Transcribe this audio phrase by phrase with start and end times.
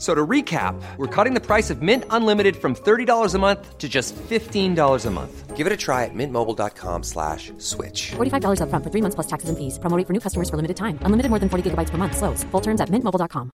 [0.00, 3.86] So to recap, we're cutting the price of Mint Unlimited from $30 a month to
[3.86, 5.56] just $15 a month.
[5.56, 8.12] Give it a try at mintmobile.com slash switch.
[8.12, 9.78] $45 upfront for three months plus taxes and fees.
[9.78, 10.98] Promo rate for new customers for limited time.
[11.02, 12.16] Unlimited more than 40 gigabytes per month.
[12.16, 12.44] Slows.
[12.44, 13.50] Full terms at mintmobile.com.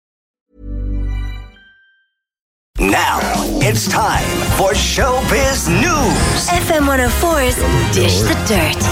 [2.80, 3.20] Now
[3.62, 4.26] it's time
[4.58, 6.48] for Showbiz News.
[6.66, 7.54] FM 104's
[7.94, 8.82] Dish the Dirt.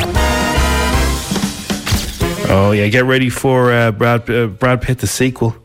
[2.48, 5.56] Oh yeah, get ready for uh, Brad uh, Brad Pitt the sequel.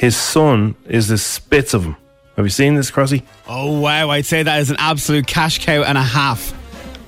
[0.00, 1.94] His son is the spits of him.
[2.36, 3.22] Have you seen this, Crossy?
[3.46, 6.54] Oh wow, I'd say that is an absolute cash cow and a half.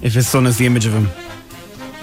[0.02, 1.08] If his son is the image of him.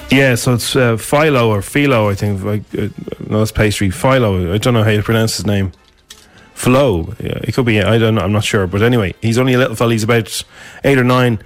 [0.09, 2.43] Yeah, so it's uh, Philo or Philo, I think.
[2.43, 2.87] Like, uh,
[3.27, 3.91] no, it's pastry.
[3.91, 4.51] Philo.
[4.51, 5.73] I don't know how you pronounce his name.
[6.55, 7.13] Flo.
[7.19, 7.79] Yeah, it could be.
[7.79, 8.21] I don't know.
[8.21, 8.65] I'm not sure.
[8.65, 9.91] But anyway, he's only a little fella.
[9.91, 10.43] He's about
[10.83, 11.37] eight or nine,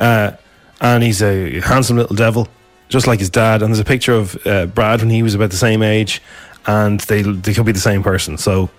[0.00, 0.32] uh,
[0.80, 2.48] and he's a handsome little devil,
[2.88, 3.62] just like his dad.
[3.62, 6.20] And there's a picture of uh, Brad when he was about the same age,
[6.66, 8.36] and they they could be the same person.
[8.38, 8.70] So.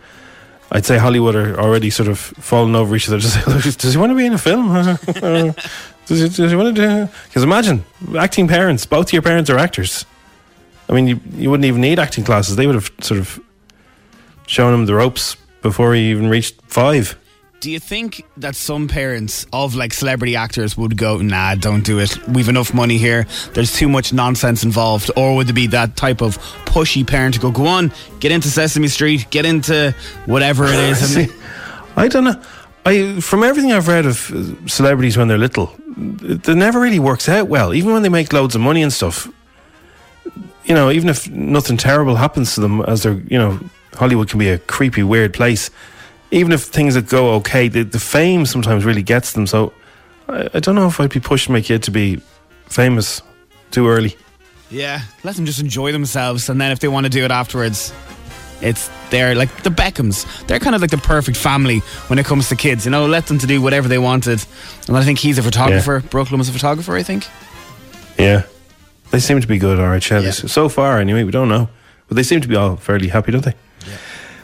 [0.71, 3.19] I'd say Hollywood are already sort of falling over each other.
[3.19, 4.69] Does he want to be in a film?
[6.05, 7.11] does, he, does he want to do?
[7.25, 7.85] Because imagine
[8.17, 8.85] acting parents.
[8.85, 10.05] Both your parents are actors.
[10.87, 12.55] I mean, you you wouldn't even need acting classes.
[12.55, 13.39] They would have sort of
[14.47, 17.18] shown him the ropes before he even reached five.
[17.59, 21.99] Do you think that some parents of like celebrity actors would go, nah, don't do
[21.99, 22.17] it.
[22.27, 23.27] We've enough money here.
[23.53, 25.11] There's too much nonsense involved.
[25.17, 27.91] Or would there be that type of pushy parent to go, go on,
[28.21, 29.93] get into Sesame Street, get into
[30.25, 30.99] whatever it is.
[31.13, 31.27] See,
[31.97, 32.41] I don't know.
[32.85, 35.75] I from everything I've read of uh, celebrities when they're little,
[36.21, 37.73] it, it never really works out well.
[37.73, 39.27] Even when they make loads of money and stuff,
[40.63, 43.59] you know, even if nothing terrible happens to them, as they're, you know,
[43.95, 45.69] Hollywood can be a creepy, weird place.
[46.31, 49.47] Even if things that go okay, the, the fame sometimes really gets them.
[49.47, 49.73] So
[50.27, 52.21] I, I don't know if I'd be pushing my kid to be
[52.67, 53.21] famous
[53.71, 54.15] too early.
[54.69, 57.91] Yeah, let them just enjoy themselves, and then if they want to do it afterwards,
[58.61, 60.27] it's they're like the Beckhams.
[60.45, 62.85] They're kind of like the perfect family when it comes to kids.
[62.85, 64.45] You know, let them to do whatever they wanted.
[64.87, 66.03] And I think he's a photographer.
[66.09, 67.25] Brooklyn was a photographer, I think.
[68.19, 68.43] Yeah,
[69.09, 69.79] they seem to be good.
[69.79, 70.29] All right, yeah.
[70.29, 71.69] So far, anyway, we don't know,
[72.07, 73.55] but they seem to be all fairly happy, don't they?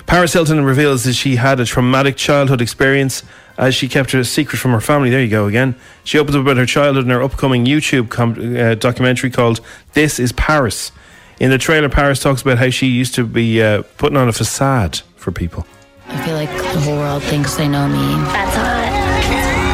[0.08, 3.24] Paris Hilton reveals that she had a traumatic childhood experience
[3.58, 5.10] as she kept it a secret from her family.
[5.10, 5.76] There you go again.
[6.04, 9.62] She opens up about her childhood in her upcoming YouTube com- uh, documentary called
[9.94, 10.92] "This Is Paris."
[11.40, 14.34] In the trailer, Paris talks about how she used to be uh, putting on a
[14.34, 15.66] facade for people.
[16.08, 17.98] I feel like the whole world thinks they know me.
[17.98, 18.92] That's hot.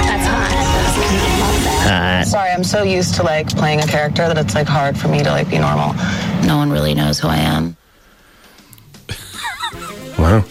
[0.08, 2.28] That's hot.
[2.28, 5.24] Sorry, I'm so used to like playing a character that it's like hard for me
[5.24, 5.94] to like be normal.
[6.46, 7.75] No one really knows who I am.
[10.22, 10.44] Wow.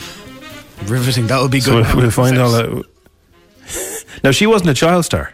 [0.86, 1.26] Riveting.
[1.28, 1.94] That would be So good.
[1.94, 2.84] we'll find all that.
[4.25, 5.32] now, she wasn't a child star.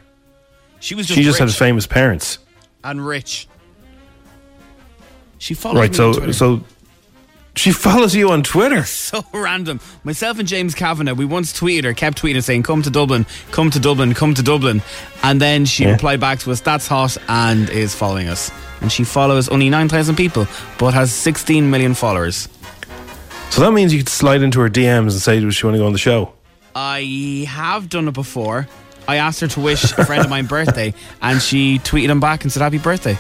[0.81, 2.39] She was just she just rich had famous parents.
[2.85, 3.49] and rich.
[5.39, 6.33] She follows Right, me so on Twitter.
[6.33, 6.63] so
[7.55, 8.85] she follows you on Twitter.
[9.11, 9.81] so random.
[10.05, 13.71] Myself and James Kavanagh, we once tweeted her, kept tweeting saying, "Come to Dublin, come
[13.71, 14.83] to Dublin, come to Dublin,"
[15.23, 15.93] and then she Yeah.
[15.93, 18.51] replied back to us, "That's hot," and is following us.
[18.83, 20.47] And she follows only nine thousand people,
[20.79, 22.49] but has sixteen million followers.
[23.51, 25.79] So that means you could slide into her DMs and say, "Does she want to
[25.79, 26.33] go on the show?"
[26.75, 28.69] I have done it before.
[29.09, 30.93] I asked her to wish a friend of mine birthday,
[31.23, 33.19] and she tweeted him back and said, "Happy birthday."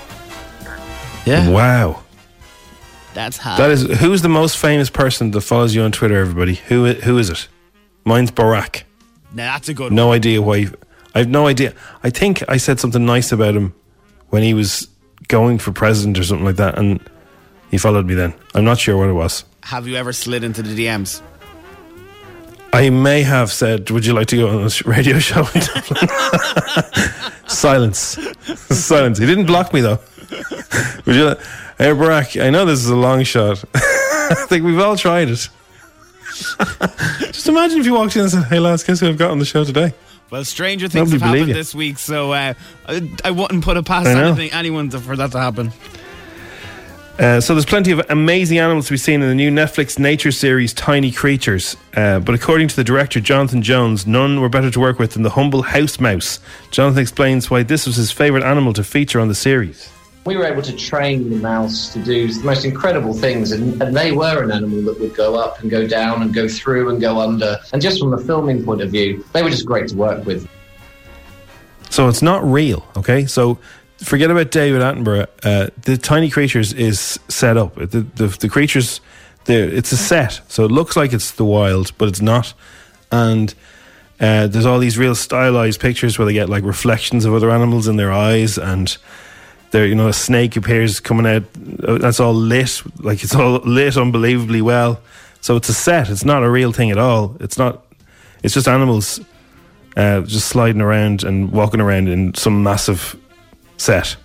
[1.25, 2.03] Yeah, Wow.
[3.15, 3.57] that's hot.
[3.59, 6.17] That is who's the most famous person that follows you on Twitter.
[6.21, 7.49] Everybody, who who is it?
[8.05, 8.83] Mine's Barack.
[9.33, 10.17] Now that's a good No one.
[10.17, 10.69] idea why.
[11.15, 11.73] I have no idea.
[12.05, 13.73] I think I said something nice about him
[14.29, 14.87] when he was
[15.29, 17.01] going for president or something like that, and
[17.71, 18.15] he followed me.
[18.15, 19.45] Then I'm not sure what it was.
[19.67, 21.21] Have you ever slid into the DMs?
[22.73, 26.09] I may have said, "Would you like to go on this radio show?" in Dublin?"
[27.49, 28.17] Silence.
[28.71, 29.19] Silence.
[29.19, 29.99] He didn't block me though.
[31.05, 31.25] Would you?
[31.25, 31.41] Like,
[31.79, 32.41] hey, Barack.
[32.41, 33.65] I know this is a long shot.
[33.75, 35.49] I think we've all tried it.
[37.33, 39.41] Just imagine if you walked in and said, "Hey lads, guess who I've got on
[39.41, 39.95] the show today?"
[40.31, 41.55] Well, stranger things Nobody have happened you.
[41.55, 42.55] this week, so uh,
[42.87, 45.73] I, I wouldn't put it past anything anyone to, for that to happen.
[47.19, 50.31] Uh, so there's plenty of amazing animals to be seen in the new Netflix nature
[50.31, 51.75] series Tiny Creatures.
[51.95, 55.23] Uh, but according to the director Jonathan Jones, none were better to work with than
[55.23, 56.41] the humble house mouse.
[56.71, 59.91] Jonathan explains why this was his favourite animal to feature on the series.
[60.27, 63.97] We were able to train the mouse to do the most incredible things, and, and
[63.97, 67.01] they were an animal that would go up and go down and go through and
[67.01, 67.57] go under.
[67.73, 70.47] And just from a filming point of view, they were just great to work with.
[71.89, 73.25] So it's not real, okay?
[73.25, 73.59] So
[73.99, 75.27] forget about David Attenborough.
[75.43, 77.75] Uh, the Tiny Creatures is set up.
[77.77, 79.01] The the, the creatures,
[79.45, 82.55] there it's a set, so it looks like it's the wild, but it's not.
[83.11, 83.55] And
[84.21, 87.87] uh, there's all these real stylized pictures where they get like reflections of other animals
[87.89, 88.97] in their eyes, and
[89.71, 91.43] there, you know, a snake appears coming out.
[91.87, 95.01] uh, That's all lit, like it's all lit unbelievably well.
[95.41, 96.09] So it's a set.
[96.11, 97.37] It's not a real thing at all.
[97.41, 97.85] It's not.
[98.43, 99.21] It's just animals
[99.97, 103.17] uh, just sliding around and walking around in some massive
[103.77, 104.17] set.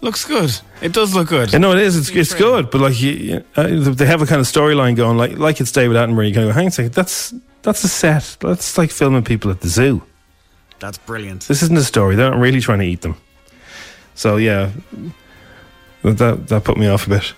[0.00, 0.56] Looks good.
[0.80, 1.52] It does look good.
[1.52, 1.96] Yeah, no, it is.
[1.96, 5.16] It's, it's good, but like you, you- uh, they have a kind of storyline going,
[5.16, 6.28] like like it's David Attenborough.
[6.28, 8.36] You kind of go, hang on a second, that's that's a set.
[8.40, 10.02] That's like filming people at the zoo.
[10.78, 11.48] That's brilliant.
[11.48, 12.14] This isn't a story.
[12.14, 13.16] They're not really trying to eat them.
[14.14, 14.70] So yeah,
[16.04, 17.32] that that put me off a bit.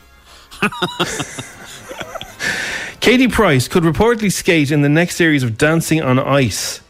[3.00, 6.82] Katie Price could reportedly skate in the next series of Dancing on Ice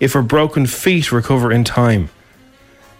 [0.00, 2.08] if her broken feet recover in time.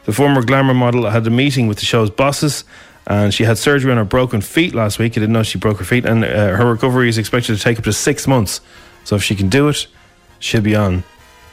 [0.09, 2.65] The former glamour model had a meeting with the show's bosses,
[3.07, 5.13] and she had surgery on her broken feet last week.
[5.13, 7.77] I didn't know she broke her feet, and uh, her recovery is expected to take
[7.77, 8.63] up to six months.
[9.05, 9.87] So if she can do it,
[10.39, 11.05] she'll be on.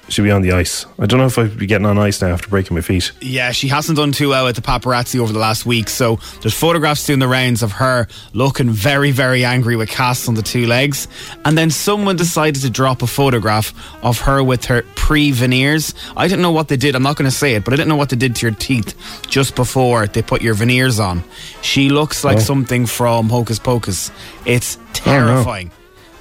[0.07, 0.85] She'll be on the ice.
[0.99, 3.11] I don't know if I'd be getting on ice now after breaking my feet.
[3.21, 5.89] Yeah, she hasn't done too well with the paparazzi over the last week.
[5.89, 10.35] So there's photographs doing the rounds of her looking very, very angry with casts on
[10.35, 11.07] the two legs.
[11.43, 13.73] And then someone decided to drop a photograph
[14.03, 15.95] of her with her pre veneers.
[16.15, 16.95] I didn't know what they did.
[16.95, 18.55] I'm not going to say it, but I didn't know what they did to your
[18.55, 18.95] teeth
[19.27, 21.23] just before they put your veneers on.
[21.63, 22.41] She looks like Oh.
[22.41, 24.11] something from Hocus Pocus.
[24.45, 25.71] It's oh, terrifying.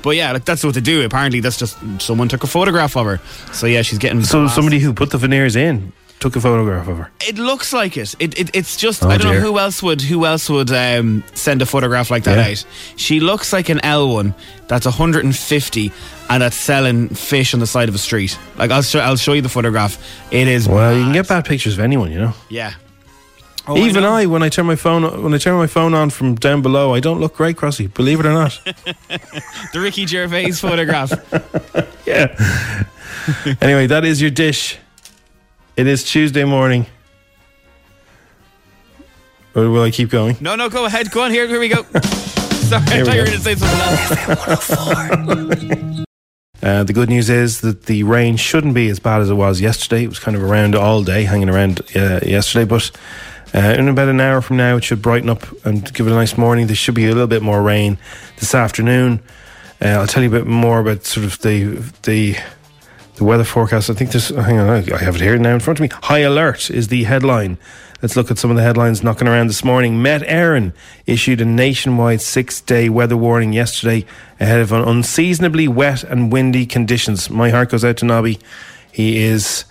[0.04, 1.02] But yeah, like that's what they do.
[1.04, 3.18] Apparently, that's just someone took a photograph of her.
[3.52, 4.22] So yeah, she's getting.
[4.22, 7.10] So somebody who put the veneers in took a photograph of her.
[7.26, 8.14] It looks like it.
[8.18, 9.40] It, it it's just Oh, I don't dear.
[9.40, 12.52] know who else would who else would um, send a photograph like that Yeah.
[12.52, 12.64] out.
[12.96, 14.34] She looks like an L one
[14.68, 15.92] that's 150
[16.30, 18.38] and that's selling fish on the side of a street.
[18.56, 19.98] Like I'll show I'll show you the photograph.
[20.30, 22.32] It is Well, you can get bad pictures of anyone, you know.
[22.48, 22.74] yeah.
[23.66, 26.10] Oh, Even I, I, when I turn my phone when I turn my phone on
[26.10, 27.92] from down below, I don't look great, Crossy.
[27.92, 28.60] Believe it or not.
[29.72, 31.10] the Ricky Gervais photograph.
[32.06, 32.84] yeah.
[33.62, 34.76] anyway, that is your dish.
[35.76, 36.86] It is Tuesday morning.
[39.54, 40.36] Or will I keep going?
[40.40, 41.10] No, no, go ahead.
[41.10, 41.48] Go on here.
[41.48, 41.82] Here we go.
[42.64, 43.80] Sorry, I Here we thought you were going to say something
[45.90, 46.04] else.
[46.62, 49.60] Uh, the good news is that the rain shouldn't be as bad as it was
[49.60, 50.04] yesterday.
[50.04, 52.90] It was kind of around all day, hanging around uh, yesterday, but
[53.54, 56.14] uh, in about an hour from now, it should brighten up and give it a
[56.14, 56.66] nice morning.
[56.66, 57.98] There should be a little bit more rain
[58.38, 59.22] this afternoon.
[59.80, 62.36] Uh, I'll tell you a bit more about sort of the the
[63.16, 63.90] the weather forecast.
[63.90, 64.30] I think there's.
[64.30, 65.88] Hang on, I have it here now in front of me.
[66.02, 67.58] High alert is the headline.
[68.02, 70.02] Let's look at some of the headlines knocking around this morning.
[70.02, 70.74] Met Éireann
[71.06, 74.04] issued a nationwide six day weather warning yesterday
[74.40, 77.30] ahead of unseasonably wet and windy conditions.
[77.30, 78.40] My heart goes out to Nobby.
[78.90, 79.64] He is.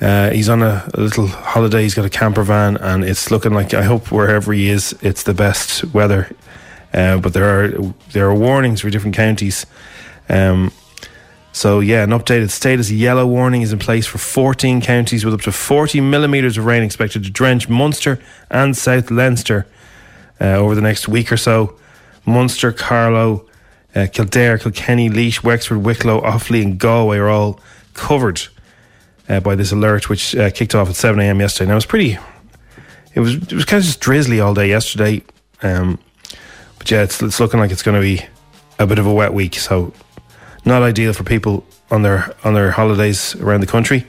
[0.00, 1.82] Uh, he's on a, a little holiday.
[1.82, 5.22] He's got a camper van, and it's looking like I hope wherever he is, it's
[5.22, 6.34] the best weather.
[6.92, 7.68] Uh, but there are
[8.12, 9.66] there are warnings for different counties.
[10.28, 10.72] Um,
[11.52, 15.42] so yeah, an updated status yellow warning is in place for 14 counties with up
[15.42, 18.18] to 40 millimeters of rain expected to drench Munster
[18.50, 19.66] and South Leinster
[20.40, 21.76] uh, over the next week or so.
[22.26, 23.46] Munster, Carlow,
[23.94, 27.60] uh, Kildare, Kilkenny, Laois, Wexford, Wicklow, Offaly, and Galway are all
[27.92, 28.48] covered
[29.28, 31.40] uh, by this alert, which uh, kicked off at 7 a.m.
[31.40, 31.68] yesterday.
[31.68, 32.18] Now it was pretty.
[33.14, 35.22] It was it was kind of just drizzly all day yesterday,
[35.62, 35.98] um,
[36.78, 38.24] but yeah, it's it's looking like it's going to be
[38.78, 39.54] a bit of a wet week.
[39.54, 39.92] So
[40.64, 44.06] not ideal for people on their on their holidays around the country.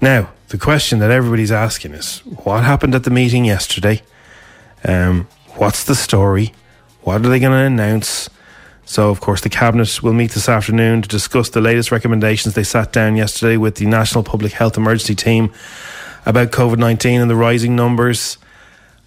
[0.00, 4.02] Now, the question that everybody's asking is, what happened at the meeting yesterday?
[4.84, 6.52] Um, what's the story?
[7.02, 8.28] What are they going to announce?
[8.86, 12.54] So, of course, the cabinet will meet this afternoon to discuss the latest recommendations.
[12.54, 15.52] They sat down yesterday with the National Public Health Emergency Team
[16.26, 18.38] about COVID nineteen and the rising numbers,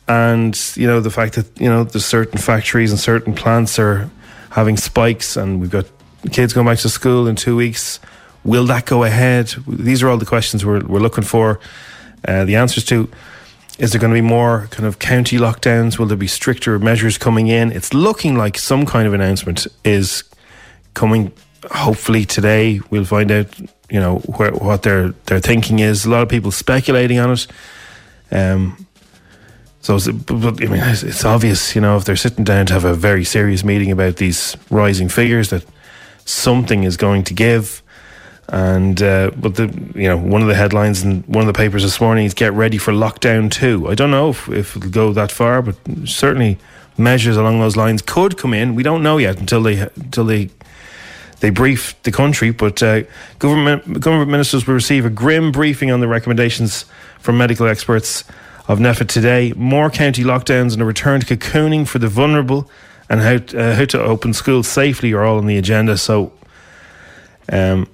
[0.07, 4.09] and you know the fact that you know there's certain factories and certain plants are
[4.49, 5.85] having spikes, and we've got
[6.31, 7.99] kids going back to school in two weeks.
[8.43, 9.53] Will that go ahead?
[9.67, 11.59] These are all the questions we're, we're looking for
[12.27, 13.09] uh, the answers to.
[13.77, 15.99] Is there going to be more kind of county lockdowns?
[15.99, 17.71] Will there be stricter measures coming in?
[17.71, 20.23] It's looking like some kind of announcement is
[20.93, 21.31] coming.
[21.71, 23.47] Hopefully today, we'll find out.
[23.89, 26.05] You know where, what their their thinking is.
[26.05, 27.47] A lot of people speculating on it.
[28.31, 28.85] Um,
[29.79, 32.93] So, but, I mean, it's obvious, you know, if they're sitting down to have a
[32.93, 35.63] very serious meeting about these rising figures, that
[36.25, 37.81] something is going to give.
[38.49, 41.83] And uh, but the you know one of the headlines in one of the papers
[41.83, 43.89] this morning is "Get ready for lockdown two.
[43.89, 45.75] I don't know if, if it'll go that far, but
[46.05, 46.57] certainly
[46.97, 48.73] measures along those lines could come in.
[48.73, 50.49] We don't know yet until they until they
[51.41, 52.51] they brief the country.
[52.51, 53.03] But uh,
[53.37, 56.85] government government ministers will receive a grim briefing on the recommendations
[57.19, 58.23] from medical experts
[58.69, 59.51] of NPHET today.
[59.57, 62.69] More county lockdowns and a return to cocooning for the vulnerable,
[63.09, 65.97] and how uh, how to open schools safely are all on the agenda.
[65.97, 66.31] So.
[67.49, 67.87] Um,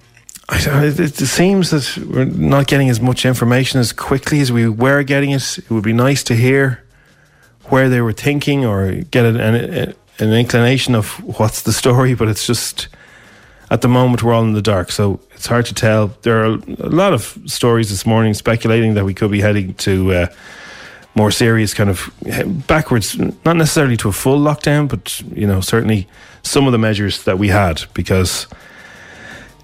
[0.49, 5.31] it seems that we're not getting as much information as quickly as we were getting
[5.31, 5.57] it.
[5.57, 6.83] It would be nice to hear
[7.65, 11.07] where they were thinking or get an, an, an inclination of
[11.39, 12.89] what's the story, but it's just
[13.71, 16.07] at the moment we're all in the dark, so it's hard to tell.
[16.21, 20.13] There are a lot of stories this morning speculating that we could be heading to
[20.13, 20.27] uh,
[21.15, 22.13] more serious kind of
[22.67, 26.07] backwards, not necessarily to a full lockdown, but you know certainly
[26.43, 28.47] some of the measures that we had because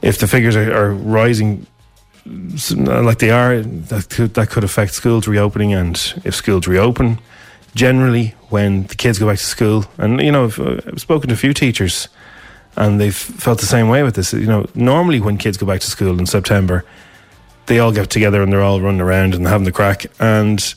[0.02, 1.66] if the figures are, are rising
[2.26, 5.74] like they are, that could, that could affect schools reopening.
[5.74, 7.20] And if schools reopen,
[7.76, 11.30] generally when the kids go back to school, and you know, I've, uh, I've spoken
[11.30, 12.08] to a few teachers,
[12.76, 14.34] and they've felt the same way with this.
[14.34, 16.86] You know, normally when kids go back to school in September,
[17.66, 20.76] they all get together and they're all running around and having the crack, and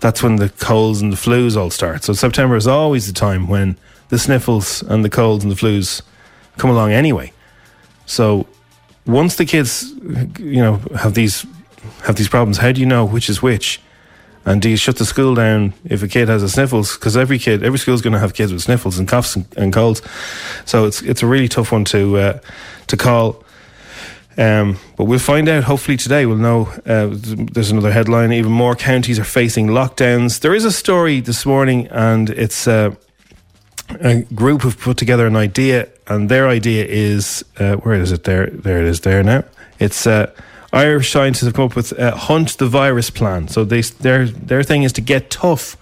[0.00, 2.04] that's when the colds and the flus all start.
[2.04, 3.76] So September is always the time when
[4.08, 6.02] the sniffles and the colds and the flus
[6.56, 7.32] come along anyway.
[8.06, 8.46] So
[9.08, 9.92] once the kids,
[10.38, 11.46] you know, have these
[12.04, 13.80] have these problems, how do you know which is which?
[14.44, 16.96] And do you shut the school down if a kid has a sniffles?
[16.96, 19.46] Because every kid, every school is going to have kids with sniffles and coughs and,
[19.56, 20.00] and colds.
[20.64, 22.38] So it's it's a really tough one to uh,
[22.86, 23.44] to call.
[24.36, 26.24] Um, but we'll find out hopefully today.
[26.24, 26.68] We'll know.
[26.86, 28.32] Uh, there's another headline.
[28.32, 30.40] Even more counties are facing lockdowns.
[30.40, 32.94] There is a story this morning, and it's uh,
[34.00, 38.24] a group have put together an idea, and their idea is uh, where is it?
[38.24, 39.00] There, there it is.
[39.00, 39.44] There now.
[39.78, 40.32] It's uh,
[40.72, 43.48] Irish scientists have come up with a hunt the virus plan.
[43.48, 45.76] So they their their thing is to get tough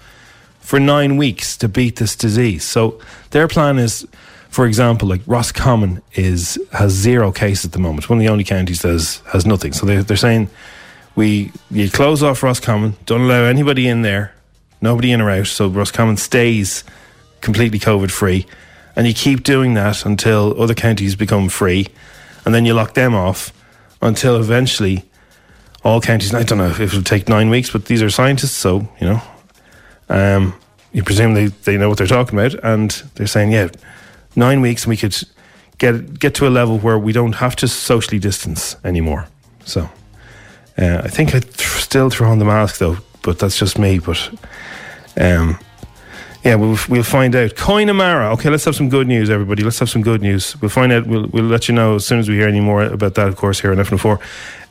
[0.60, 2.64] for nine weeks to beat this disease.
[2.64, 4.06] So their plan is,
[4.48, 8.10] for example, like Roscommon is has zero cases at the moment.
[8.10, 9.72] One of the only counties that has, has nothing.
[9.72, 10.50] So they, they're saying
[11.14, 14.34] we you close off Roscommon, don't allow anybody in there,
[14.80, 15.46] nobody in or out.
[15.46, 16.84] So Roscommon stays
[17.40, 18.46] completely COVID free.
[18.96, 21.88] And you keep doing that until other counties become free.
[22.44, 23.52] And then you lock them off
[24.00, 25.04] until eventually
[25.84, 28.88] all counties, I don't know if it'll take nine weeks, but these are scientists, so,
[29.00, 29.22] you know,
[30.08, 30.54] um,
[30.92, 32.54] you presume they, they know what they're talking about.
[32.64, 33.68] And they're saying, yeah,
[34.34, 35.16] nine weeks and we could
[35.78, 39.28] get, get to a level where we don't have to socially distance anymore.
[39.64, 39.88] So
[40.78, 43.98] uh, I think I th- still throw on the mask though, but that's just me.
[43.98, 44.30] But
[45.16, 45.58] um,
[46.44, 47.56] yeah, we'll, we'll find out.
[47.56, 48.32] Connemara.
[48.34, 49.62] Okay, let's have some good news, everybody.
[49.62, 50.60] Let's have some good news.
[50.60, 51.06] We'll find out.
[51.06, 53.36] We'll, we'll let you know as soon as we hear any more about that, of
[53.36, 54.20] course, here on FM4.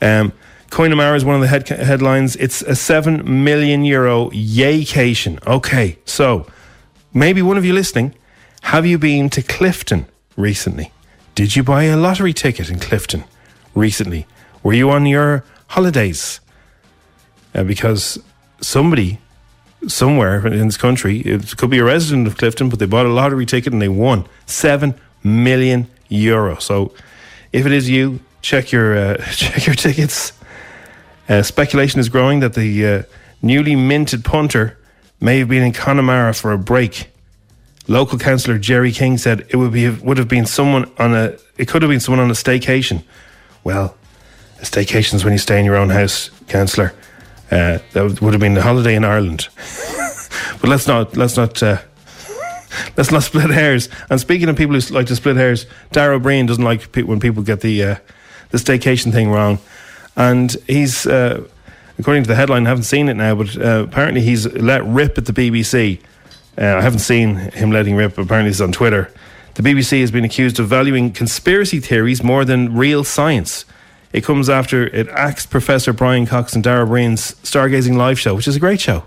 [0.01, 0.33] Um,
[0.69, 2.35] Connemara is one of the head, headlines.
[2.37, 5.45] It's a 7 million euro yaycation.
[5.45, 6.47] Okay, so
[7.13, 8.13] maybe one of you listening,
[8.63, 10.05] have you been to Clifden
[10.35, 10.91] recently?
[11.35, 13.25] Did you buy a lottery ticket in Clifden
[13.73, 14.25] recently?
[14.63, 16.39] Were you on your holidays?
[17.53, 18.19] Uh, because
[18.59, 19.19] somebody
[19.87, 21.19] somewhere in this country.
[21.19, 23.89] It could be a resident of Clifden, but they bought a lottery ticket and they
[23.89, 26.57] won seven million euro.
[26.57, 26.93] So,
[27.51, 30.33] if it is you, check your uh, check your tickets.
[31.27, 33.03] Uh, speculation is growing that the uh,
[33.41, 34.77] newly minted punter
[35.19, 37.07] may have been in Connemara for a break.
[37.87, 41.67] Local councillor Jerry King said it would be would have been someone on a it
[41.67, 43.03] could have been someone on a staycation.
[43.63, 43.95] Well,
[44.59, 46.93] a staycation is when you stay in your own house, councillor.
[47.51, 49.49] Uh, that would have been a holiday in Ireland.
[50.61, 51.77] but let's not let's not uh,
[52.97, 53.89] let's not split hairs.
[54.09, 57.03] And speaking of people who like to split hairs, Dara Ó Briain doesn't like pe-
[57.03, 57.95] when people get the uh,
[58.49, 59.59] the staycation thing wrong,
[60.15, 61.45] and he's uh,
[61.99, 65.17] according to the headline, I haven't seen it now, but uh, apparently he's let rip
[65.17, 65.99] at the BBC.
[66.57, 68.17] Uh, I haven't seen him letting rip.
[68.17, 69.11] Apparently, it's on Twitter.
[69.55, 73.65] The BBC has been accused of valuing conspiracy theories more than real science.
[74.13, 78.35] It comes after it axed Professor Brian Cox and Dara Ó Briain's Stargazing Live show,
[78.35, 79.03] which is a great show.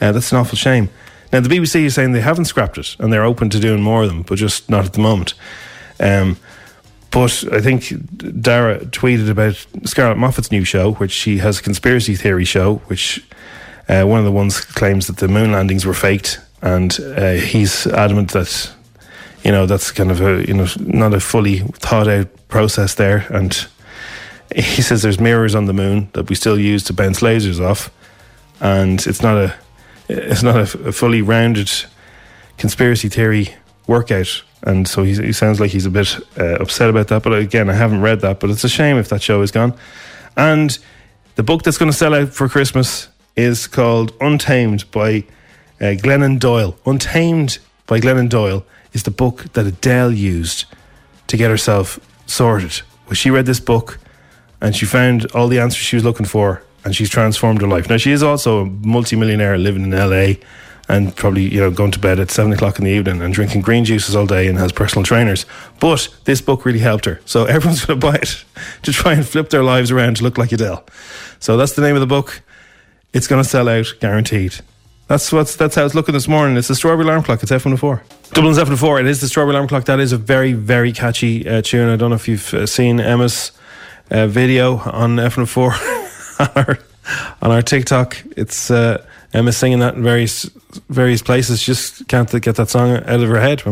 [0.00, 0.90] Uh, that's an awful shame.
[1.32, 4.02] Now, the BBC is saying they haven't scrapped it and they're open to doing more
[4.02, 5.34] of them, but just not at the moment.
[5.98, 6.36] Um,
[7.10, 7.94] but I think
[8.40, 13.26] Dara tweeted about Scarlett Moffatt's new show, which she has a conspiracy theory show, which
[13.88, 17.86] uh, one of the ones claims that the moon landings were faked, and uh, he's
[17.86, 18.70] adamant that
[19.44, 23.26] you know that's kind of a you know not a fully thought out process there,
[23.30, 23.66] and
[24.54, 27.90] he says there's mirrors on the moon that we still use to bounce lasers off,
[28.60, 29.54] and it's not a
[30.08, 31.70] it's not a, fully rounded
[32.58, 33.54] conspiracy theory
[33.86, 34.42] workout.
[34.62, 37.22] And so he, he sounds like he's a bit uh, upset about that.
[37.22, 39.74] But again, I haven't read that, but it's a shame if that show is gone.
[40.36, 40.78] And
[41.34, 45.24] the book that's going to sell out for Christmas is called Untamed by
[45.80, 46.76] uh, Glennon Doyle.
[46.86, 50.64] Untamed by Glennon Doyle is the book that Adele used
[51.26, 52.80] to get herself sorted.
[53.06, 53.98] Well, she read this book
[54.60, 57.90] and she found all the answers she was looking for and she's transformed her life.
[57.90, 60.34] Now, she is also a multimillionaire living in LA
[60.88, 63.62] and probably, you know, going to bed at seven o'clock in the evening and drinking
[63.62, 65.46] green juices all day and has personal trainers.
[65.80, 67.20] But this book really helped her.
[67.24, 68.44] So everyone's going to buy it
[68.82, 70.84] to try and flip their lives around to look like Adele.
[71.40, 72.40] So that's the name of the book.
[73.12, 74.60] It's going to sell out, guaranteed.
[75.08, 76.56] That's what's that's how it's looking this morning.
[76.56, 77.42] It's the Strawberry Alarm Clock.
[77.42, 78.30] It's F104.
[78.32, 79.00] Dublin's F104.
[79.00, 79.84] It is the Strawberry Alarm Clock.
[79.84, 81.88] That is a very very catchy uh, tune.
[81.88, 83.52] I don't know if you've uh, seen Emma's
[84.10, 86.78] uh, video on F104 on our
[87.42, 88.16] on our TikTok.
[88.36, 90.44] It's uh, Emma singing that in various
[90.88, 91.62] various places.
[91.62, 93.60] Just can't get that song out of her head.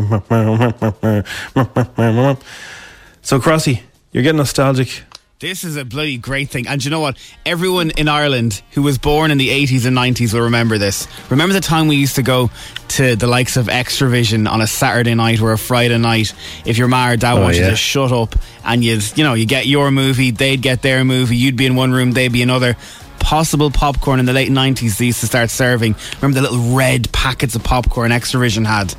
[3.21, 5.03] so Crossy, you're getting nostalgic.
[5.39, 6.65] This is a bloody great thing.
[6.65, 7.17] And you know what?
[7.45, 11.09] Everyone in Ireland who was born in the 80s and 90s will remember this.
[11.29, 12.49] Remember the time we used to go
[12.89, 16.33] to the likes of Extravision on a Saturday night or a Friday night
[16.65, 17.69] if your ma or dad Oh, wanted yeah.
[17.71, 21.35] to shut up and you'd, you know, you get your movie, they'd get their movie,
[21.35, 22.77] you'd be in one room, they'd be another.
[23.19, 25.95] Possible popcorn in the late 90s they used to start serving.
[26.21, 28.95] Remember the little red packets of popcorn Extravision had?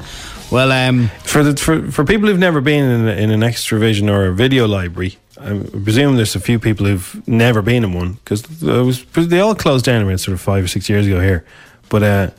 [0.50, 4.26] Well, um, For the for, for people who've never been in, in an Extravision or
[4.26, 8.42] a video library, I presume there's a few people who've never been in one because
[8.42, 11.44] they all closed down around sort of five or six years ago here.
[11.88, 12.30] But uh,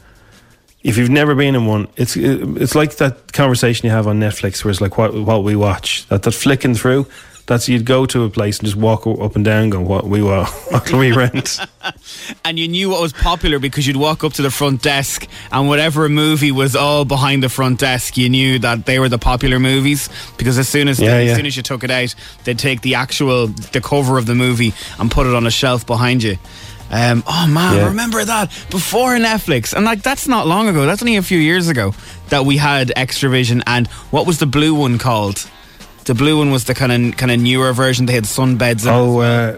[0.84, 4.64] if you've never been in one, it's it's like that conversation you have on Netflix
[4.64, 7.06] where it's like what what we watch that that flicking through.
[7.48, 10.22] That's you'd go to a place and just walk up and down, go what we
[10.22, 11.60] wa- what can we rent?
[12.46, 15.68] and you knew what was popular because you'd walk up to the front desk and
[15.70, 19.60] whatever movie was all behind the front desk, you knew that they were the popular
[19.60, 21.36] movies because as soon as Yeah, as yeah.
[21.38, 22.14] soon as you took it out,
[22.44, 25.86] they'd take the actual the cover of the movie and put it on a shelf
[25.88, 26.38] behind you.
[26.92, 27.86] Um, oh man, Yeah.
[27.88, 30.86] remember that before Netflix, and like that's not long ago.
[30.86, 31.94] That's only a few years ago
[32.30, 33.62] that we had Extravision.
[33.68, 35.50] And what was the blue one called?
[36.08, 38.06] The blue one was the kind of kind of newer version.
[38.06, 38.84] They had sunbeds.
[38.84, 38.92] in it.
[38.92, 39.58] oh, uh,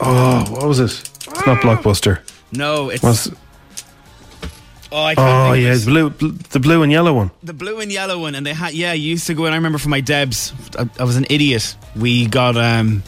[0.00, 0.90] oh, what was it?
[0.90, 2.20] It's not Blockbuster.
[2.52, 3.30] no, it's Was
[4.90, 5.74] oh, I oh yeah, it.
[5.76, 7.30] it's blue, bl- the blue and yellow one.
[7.42, 8.92] The blue and yellow one, and they had yeah.
[8.94, 9.52] You used to go in.
[9.52, 11.76] I remember for my Debs, I, I was an idiot.
[11.94, 13.02] We got um.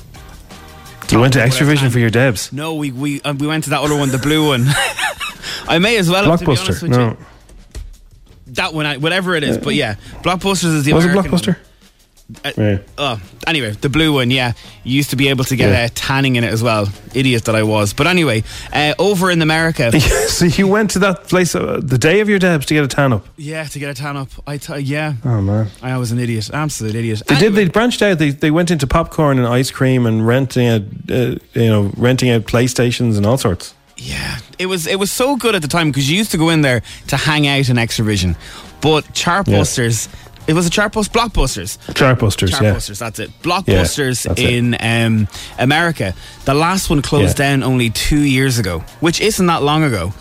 [1.10, 2.52] You went to what I Extravision for your Debs.
[2.52, 4.64] No, we we uh, we went to that other one, the blue one.
[5.66, 6.82] I may as well have, to be honest Blockbuster.
[6.82, 7.16] with No, you.
[8.48, 11.56] That one, I- whatever it is, but yeah, Blockbusters is the was it American Blockbuster?
[12.44, 12.78] Uh, Yeah.
[12.98, 14.52] Oh, anyway, the blue one, yeah.
[14.84, 15.84] You used to be able to get Yeah.
[15.84, 16.88] uh, tanning in it as well.
[17.14, 17.92] Idiot that I was.
[17.92, 22.20] But anyway, uh, over in America, so you went to that place uh, the day
[22.20, 23.26] of your Debs to get a tan up.
[23.36, 24.28] yeah, to get a tan up.
[24.46, 25.68] I t- yeah, Oh man.
[25.82, 27.22] I was an idiot, absolute idiot.
[27.26, 27.54] They did.
[27.54, 28.18] They branched out.
[28.18, 32.30] They they went into popcorn and ice cream and renting out, uh, you know, renting
[32.30, 33.74] out PlayStations and all sorts.
[33.96, 36.48] Yeah, it was it was so good at the time because you used to go
[36.50, 38.34] in there to hang out in Extravision,
[38.80, 40.08] but Chartbusters,
[40.50, 41.78] it was a Chartbust Blockbusters.
[41.94, 42.74] Chartbusters, yeah.
[42.74, 43.30] Chartbusters, that's it.
[43.40, 44.50] Blockbusters that's it.
[44.50, 45.28] in um,
[45.60, 46.12] America.
[46.44, 47.50] The last one closed Yeah.
[47.50, 50.12] down only two years ago, which isn't that long ago.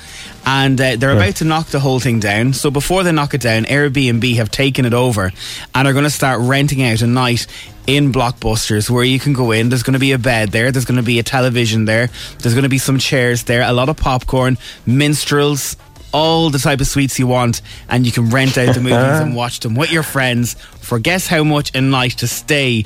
[0.46, 2.54] And uh, they're about to knock the whole thing down.
[2.54, 5.32] So before they knock it down, Airbnb have taken it over
[5.76, 7.48] and are going to start renting out a night
[7.88, 9.70] in Blockbusters where you can go in.
[9.70, 10.72] There's going to be a bed there.
[10.72, 12.10] There's going to be a television there.
[12.40, 13.64] There's going to be some chairs there.
[13.64, 15.76] A lot of popcorn, minstrels,
[16.12, 19.36] all the type of sweets you want, and you can rent out the movies and
[19.36, 22.86] watch them with your friends for guess how much a night to stay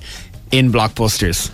[0.51, 1.51] in Blockbusters.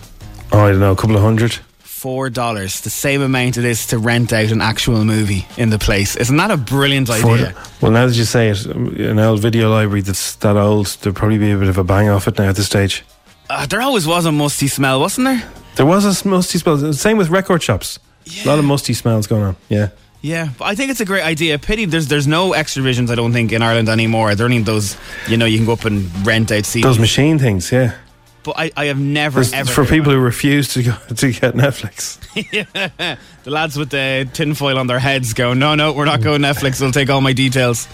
[0.51, 1.53] Oh, I don't know, a couple of hundred.
[1.79, 5.77] Four dollars, the same amount it is to rent out an actual movie in the
[5.77, 6.15] place.
[6.15, 7.53] Isn't that a brilliant idea?
[7.81, 11.15] well, now that you say it, um, an old video library that's that old, there'd
[11.15, 13.03] probably be a bit of a bang off it now at this stage.
[13.49, 15.43] Uh, there always was a musty smell, wasn't there?
[15.75, 16.93] There was a musty smell.
[16.93, 17.99] Same with record shops.
[18.43, 19.55] A lot of musty smells going on.
[19.69, 19.89] Yeah.
[20.21, 21.57] Yeah, but I think it's a great idea.
[21.57, 23.09] Pity there's there's no Extravisions.
[23.09, 24.35] I don't think in Ireland anymore.
[24.35, 26.83] There are only those, you know, you can go up and rent out CDs.
[26.83, 27.95] Those machine things, yeah.
[28.43, 31.53] But I, I have never It's ever for people who refuse to go to get
[31.55, 32.17] Netflix.
[32.35, 33.19] it.
[33.43, 36.79] the lads with the tinfoil on their heads go, no, no, we're not going Netflix.
[36.79, 37.87] They'll take all my details.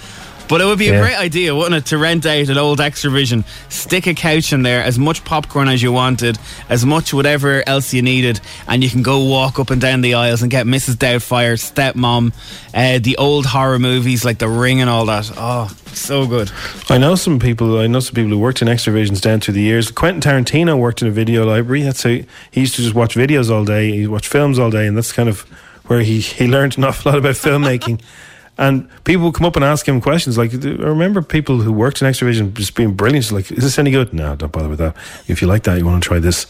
[0.47, 3.43] But it would be a great idea, wouldn't it, to rent out an old Extravision,
[3.71, 6.37] stick a couch in there, as much popcorn as you wanted,
[6.69, 10.13] as much whatever else you needed, and you can go walk up and down the
[10.13, 10.95] aisles and get Mrs.
[10.95, 12.33] Doubtfire, Stepmom,
[12.73, 15.31] uh, the old horror movies like The Ring and all that.
[15.35, 16.51] Oh, so good.
[16.89, 17.79] I know some people.
[17.79, 19.89] I know some people who worked in Extravisions down through the years.
[19.89, 21.81] Quentin Tarantino worked in a video library.
[21.81, 23.91] That's how he, he used to just watch videos all day.
[23.91, 25.41] He watched films all day, and that's kind of
[25.87, 28.01] where he he learned an awful lot about filmmaking.
[28.57, 30.37] And people would come up and ask him questions.
[30.37, 33.31] Like, I remember people who worked in Extravision just being brilliant.
[33.31, 34.13] Like, is this any good?
[34.13, 34.95] No, don't bother with that.
[35.27, 36.47] If you like that, you want to try this.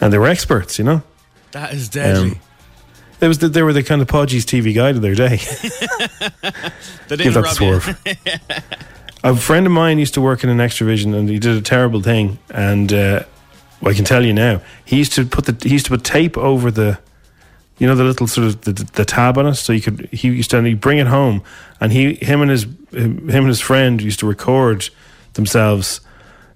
[0.00, 1.02] And they were experts, you know?
[1.52, 2.32] That is deadly.
[2.32, 2.40] Um,
[3.20, 5.38] it was the, they were the kind of Podgy's TV guide of their day.
[7.08, 8.02] They Give that swerve.
[9.22, 12.02] a friend of mine used to work in an Extravision, and he did a terrible
[12.02, 12.38] thing.
[12.50, 13.22] And uh,
[13.80, 16.02] well, I can tell you now, he used to put the he used to put
[16.02, 16.98] tape over the,
[17.78, 20.28] you know, the little sort of the, the tab on it, so you could he
[20.28, 21.42] used to and he'd bring it home,
[21.80, 24.88] and he him and his him and his friend used to record
[25.34, 26.00] themselves.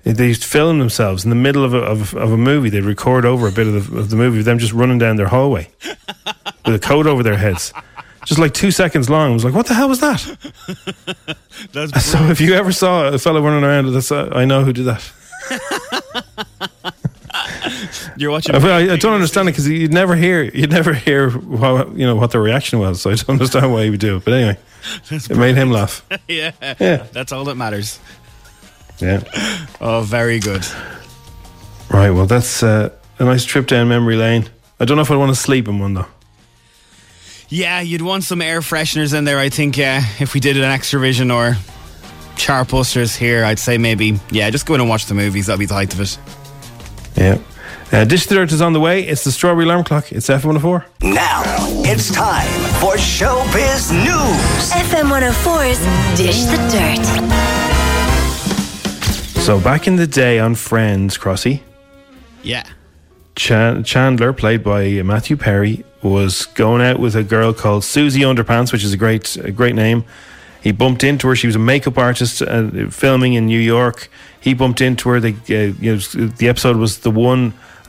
[0.02, 2.70] They used to film themselves in the middle of a, of, of a movie.
[2.70, 5.16] They'd record over a bit of the, of the movie of them just running down
[5.16, 5.68] their hallway
[6.64, 7.74] with a coat over their heads,
[8.24, 9.32] just like two seconds long.
[9.32, 10.24] I was like, "What the hell was that?"
[11.72, 14.72] That's So if you ever saw a fellow running around, that's uh, I know who
[14.72, 15.12] did that.
[18.20, 18.54] You're watching.
[18.54, 22.16] I, I, don't understand it because you'd never hear you'd never hear what you know
[22.16, 23.00] what the reaction was.
[23.00, 24.26] So I don't understand why he would do it.
[24.26, 24.58] But anyway,
[25.10, 26.06] it made him laugh.
[26.28, 26.52] yeah.
[26.60, 27.06] Yeah.
[27.12, 27.98] That's all that matters.
[28.98, 29.22] Yeah.
[29.80, 30.66] Oh, very good.
[31.88, 32.10] Right.
[32.10, 34.50] Well, that's uh, a nice trip down memory lane.
[34.78, 36.06] I don't know if I want to sleep in one though.
[37.48, 39.38] Yeah, you'd want some air fresheners in there.
[39.38, 41.56] I think uh, if we did an Extravision or
[42.36, 45.46] Chartbusters here, I'd say maybe yeah, just go in and watch the movies.
[45.46, 46.18] That'd be the height of it.
[47.16, 47.38] Yeah.
[47.92, 49.02] Uh, Dish the Dirt is on the way.
[49.02, 50.12] It's the Strawberry Alarm Clock.
[50.12, 50.84] It's F104.
[51.02, 51.42] Now
[51.84, 52.46] it's time
[52.80, 54.70] for Showbiz News.
[54.70, 55.80] FM 104's
[56.16, 57.04] Dish the Dirt.
[59.42, 61.62] So back in the day on Friends, Crossy,
[62.42, 62.62] Yeah.
[63.34, 68.70] Chan- Chandler, played by Matthew Perry, was going out with a girl called Susie Underpants,
[68.72, 70.04] which is a great, a great name.
[70.62, 71.34] He bumped into her.
[71.34, 74.08] She was a makeup artist uh, filming in New York.
[74.40, 75.18] He bumped into her.
[75.18, 77.54] They, uh, you know, the episode was the one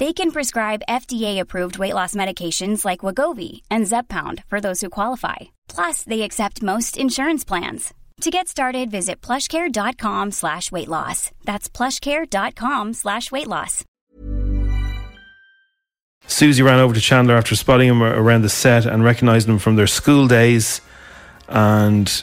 [0.00, 5.36] They can prescribe FDA-approved weight loss medications like Wegovy and Zepbound for those who qualify.
[5.68, 7.94] Plus, they accept most insurance plans.
[8.22, 11.30] To get started, visit plushcare.com slash weight loss.
[11.44, 13.84] That's plushcare.com slash weight loss.
[16.26, 19.76] Susie ran over to Chandler after spotting him around the set and recognized him from
[19.76, 20.80] their school days.
[21.48, 22.22] And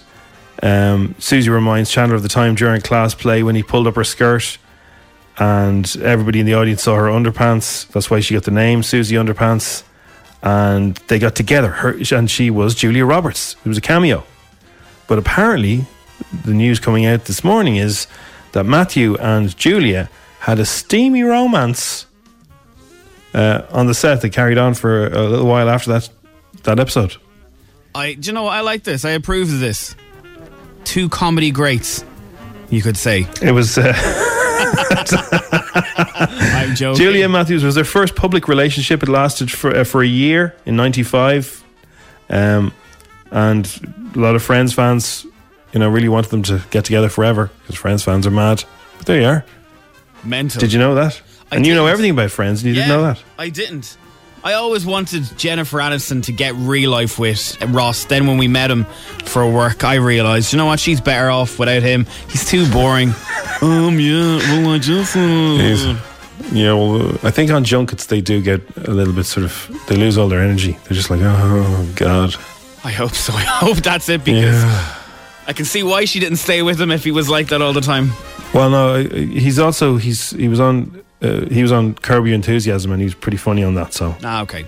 [0.63, 4.03] um, Susie reminds Chandler of the time during class play when he pulled up her
[4.03, 4.57] skirt
[5.38, 7.88] and everybody in the audience saw her underpants.
[7.89, 9.84] That's why she got the name Susie Underpants.
[10.44, 11.70] And they got together.
[11.70, 13.56] Her, and she was Julia Roberts.
[13.63, 14.24] It was a cameo.
[15.08, 15.86] But apparently,
[16.44, 18.08] the news coming out this morning is
[18.54, 22.08] that Matthew and Julia had a steamy romance
[23.34, 26.10] uh, on the set that carried on for a little while after that
[26.63, 27.15] that episode.
[27.94, 28.54] I, do you know, what?
[28.54, 29.04] I like this.
[29.06, 29.96] I approve of this.
[30.84, 32.06] Two comedy greats,
[32.70, 33.28] you could say.
[33.41, 33.78] It was.
[33.78, 33.94] Uh,
[36.62, 36.97] I'm joking.
[37.01, 39.03] Julia Matthews was their first public relationship.
[39.03, 41.63] It lasted for uh, for a year in '95,
[42.29, 42.73] um,
[43.31, 43.65] and
[44.15, 45.25] a lot of Friends fans,
[45.73, 48.63] you know, really wanted them to get together forever because Friends fans are mad.
[48.97, 49.45] But there you are.
[50.23, 50.60] Mental.
[50.60, 51.21] Did you know that?
[51.51, 53.21] I and you know everything about Friends, and you didn't know that.
[53.38, 53.97] I didn't.
[54.43, 58.06] I always wanted Jennifer Aniston to get real life with Ross.
[58.06, 58.86] Then when we met him
[59.25, 62.08] for work, I realised, you know what, she's better off without him.
[62.27, 63.10] He's too boring.
[63.62, 65.15] um, yeah, well, I just.
[65.15, 65.97] Uh,
[66.51, 69.86] Yeah, well, uh, I think on junkets they do get a little bit sort of
[69.88, 70.71] they lose all their energy.
[70.71, 72.36] They're just like, oh god.
[72.84, 73.32] I hope so.
[73.36, 74.63] I hope that's it because
[75.47, 77.73] I can see why she didn't stay with him if he was like that all
[77.73, 78.12] the time.
[78.54, 82.91] Well, no, he's also he's he was on uh, he was on Curb Your Enthusiasm,
[82.91, 83.93] and he was pretty funny on that.
[83.93, 84.65] So Ah, okay.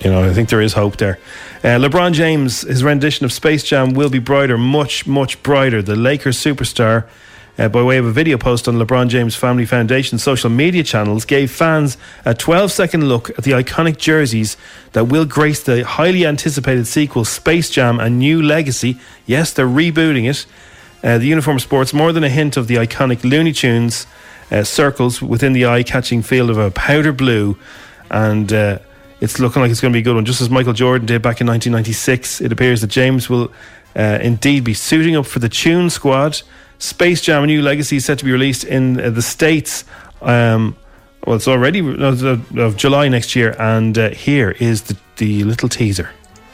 [0.00, 1.18] you know, I think there is hope there.
[1.62, 5.80] Uh, LeBron James, his rendition of Space Jam will be brighter, much, much brighter.
[5.82, 7.06] The Lakers superstar,
[7.58, 11.24] uh, by way of a video post on LeBron James Family Foundation social media channels,
[11.24, 11.96] gave fans
[12.26, 14.56] a 12 second look at the iconic jerseys
[14.92, 18.98] that will grace the highly anticipated sequel, Space Jam A New Legacy.
[19.24, 20.44] Yes, they're rebooting it.
[21.02, 24.06] Uh, the uniform sports more than a hint of the iconic Looney Tunes
[24.50, 27.56] uh, circles within the eye catching field of a powder blue.
[28.10, 28.78] And uh,
[29.20, 30.24] it's looking like it's going to be a good one.
[30.24, 33.52] Just as Michael Jordan did back in 1996, it appears that James will
[33.96, 36.42] uh, indeed be suiting up for the Tune Squad.
[36.78, 39.84] Space Jam: A New Legacy is set to be released in uh, the states.
[40.20, 40.76] Um,
[41.26, 42.24] well, it's already of
[42.58, 46.10] of July next year, and uh, here is the, the little teaser.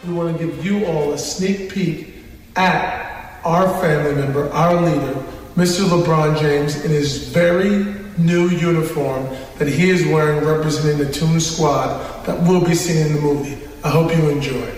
[0.07, 2.15] We want to give you all a sneak peek
[2.57, 5.25] at our family member, our leader,
[5.61, 5.85] Mr.
[5.85, 7.85] LeBron James, in his very
[8.17, 13.15] new uniform that he is wearing representing the Tune Squad that we'll be seeing in
[13.15, 13.59] the movie.
[13.85, 14.73] I hope you enjoy.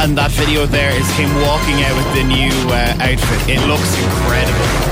[0.00, 3.54] And that video there is him walking out with the new uh, outfit.
[3.54, 4.87] It looks incredible.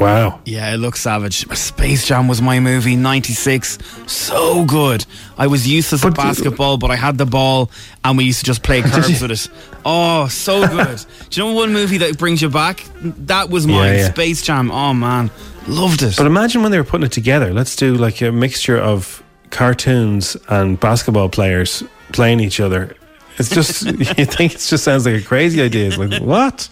[0.00, 0.40] Wow.
[0.44, 1.46] Yeah, it looks savage.
[1.56, 3.78] Space Jam was my movie, 96.
[4.06, 5.04] So good.
[5.38, 7.70] I was useless at uh, basketball, but I had the ball
[8.04, 9.48] and we used to just play cards with it.
[9.84, 11.04] Oh, so good.
[11.30, 12.84] Do you know one movie that brings you back?
[13.02, 14.10] That was mine, Yeah, yeah.
[14.10, 14.70] Space Jam.
[14.70, 15.30] Oh, man.
[15.66, 16.16] Loved it.
[16.16, 17.52] But imagine when they were putting it together.
[17.52, 21.82] Let's do like a mixture of cartoons and basketball players
[22.12, 22.96] playing each other.
[23.38, 23.82] It's just
[24.18, 25.88] you think it just sounds like a crazy idea.
[25.88, 26.68] It's like what?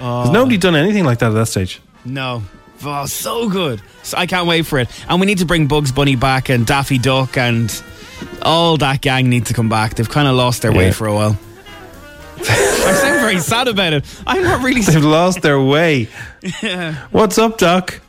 [0.00, 0.22] Oh.
[0.22, 1.80] Has nobody done anything like that at that stage?
[2.04, 2.42] No.
[2.82, 3.82] Oh, so good.
[4.02, 4.88] So I can't wait for it.
[5.08, 7.70] And we need to bring Bugs Bunny back and Daffy Duck and
[8.42, 9.94] all that gang need to come back.
[9.94, 11.38] They've kind of lost their way for a while.
[12.40, 14.04] I sound very sad about it.
[14.26, 14.80] I'm not really.
[14.80, 16.08] They've lost their way.
[16.62, 16.94] yeah.
[17.10, 18.00] What's up, Doc?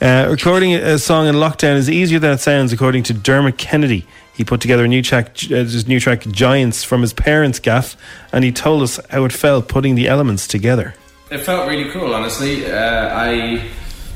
[0.00, 4.06] Uh, recording a song in lockdown is easier than it sounds, according to Dermot Kennedy.
[4.34, 7.96] He put together a new track, uh, his new track "Giants" from his parents' gaff,
[8.32, 10.94] and he told us how it felt putting the elements together.
[11.30, 12.66] It felt really cool, honestly.
[12.70, 13.68] Uh, I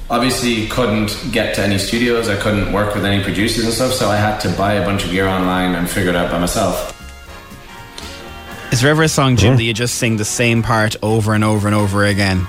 [0.08, 4.08] obviously couldn't get to any studios, I couldn't work with any producers and stuff, so
[4.08, 6.96] I had to buy a bunch of gear online and figure it out by myself.
[8.72, 11.42] Is there ever a song, Jim, that you just sing the same part over and
[11.42, 12.46] over and over again?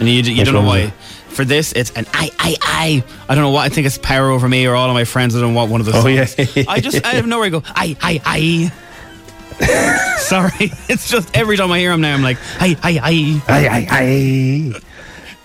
[0.00, 0.90] And you, you don't know why.
[1.28, 3.04] For this, it's an I, I, I.
[3.28, 3.60] I don't know what.
[3.60, 5.36] I think it's Power Over Me or All of My Friends.
[5.36, 6.24] I don't know what one of those Oh, yeah.
[6.24, 6.66] songs.
[6.66, 7.62] I just, I have nowhere to go.
[7.66, 8.72] I, I, I.
[10.18, 10.72] Sorry.
[10.88, 13.42] It's just every time I hear him now, I'm like, I, I, I.
[13.48, 14.72] Aye, aye,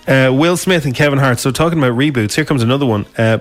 [0.06, 0.26] aye.
[0.28, 1.38] Uh, Will Smith and Kevin Hart.
[1.38, 3.06] So talking about reboots, here comes another one.
[3.16, 3.38] Uh,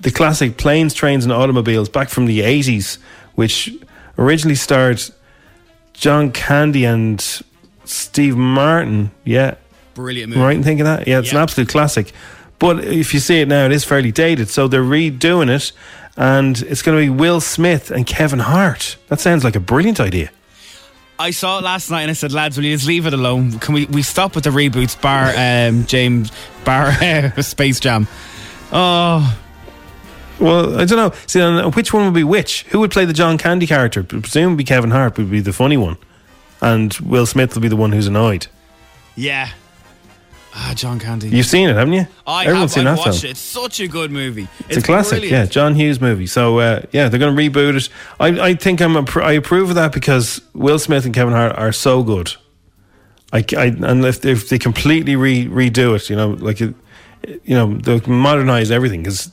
[0.00, 2.98] the classic Planes, Trains and Automobiles back from the 80s,
[3.34, 3.70] which
[4.18, 5.02] originally starred
[5.92, 7.20] John Candy and
[7.84, 9.10] Steve Martin.
[9.24, 9.56] Yeah.
[9.94, 10.40] Brilliant movie.
[10.42, 11.06] right in thinking that?
[11.06, 12.12] Yeah, it's an absolute classic.
[12.58, 14.48] But if you see it now, it is fairly dated.
[14.48, 15.72] So they're redoing it,
[16.16, 18.96] and it's going to be Will Smith and Kevin Hart.
[19.08, 20.30] That sounds like a brilliant idea.
[21.18, 23.58] I saw it last night and I said, lads, will you just leave it alone?
[23.58, 26.30] Can we, we stop with the reboots, bar um, James,
[26.64, 28.06] bar uh, Space Jam?
[28.70, 29.38] Oh,
[30.38, 31.12] Well, I don't know.
[31.26, 32.64] See, uh, which one would be which?
[32.64, 34.02] Who would play the John Candy character?
[34.02, 35.96] Presumably Kevin Hart would be the funny one,
[36.60, 38.46] and Will Smith will be the one who's annoyed.
[39.14, 39.50] yeah.
[40.58, 41.28] Ah, John Candy.
[41.28, 42.06] You've seen it, haven't you?
[42.26, 42.80] I Everyone's have.
[42.80, 43.28] seen I've that watched film.
[43.28, 43.30] it.
[43.32, 44.48] It's such a good movie.
[44.70, 45.32] It's, a classic, brilliant.
[45.32, 45.44] yeah.
[45.44, 46.26] John Hughes movie.
[46.26, 47.88] So uh, yeah, they're going to reboot it.
[48.18, 51.54] I, I think I'm appro- I approve of that because Will Smith and Kevin Hart
[51.58, 52.34] are so good.
[53.34, 56.74] I, I and if, if they completely re, redo it, you know, like it,
[57.44, 59.30] you know, they modernize everything because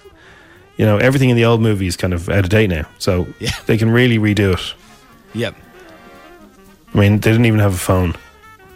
[0.76, 2.86] you know everything in the old movie is kind of out of date now.
[3.00, 3.52] So Yeah.
[3.66, 4.74] they can really redo it.
[5.36, 5.56] Yep.
[6.94, 8.14] I mean, they didn't even have a phone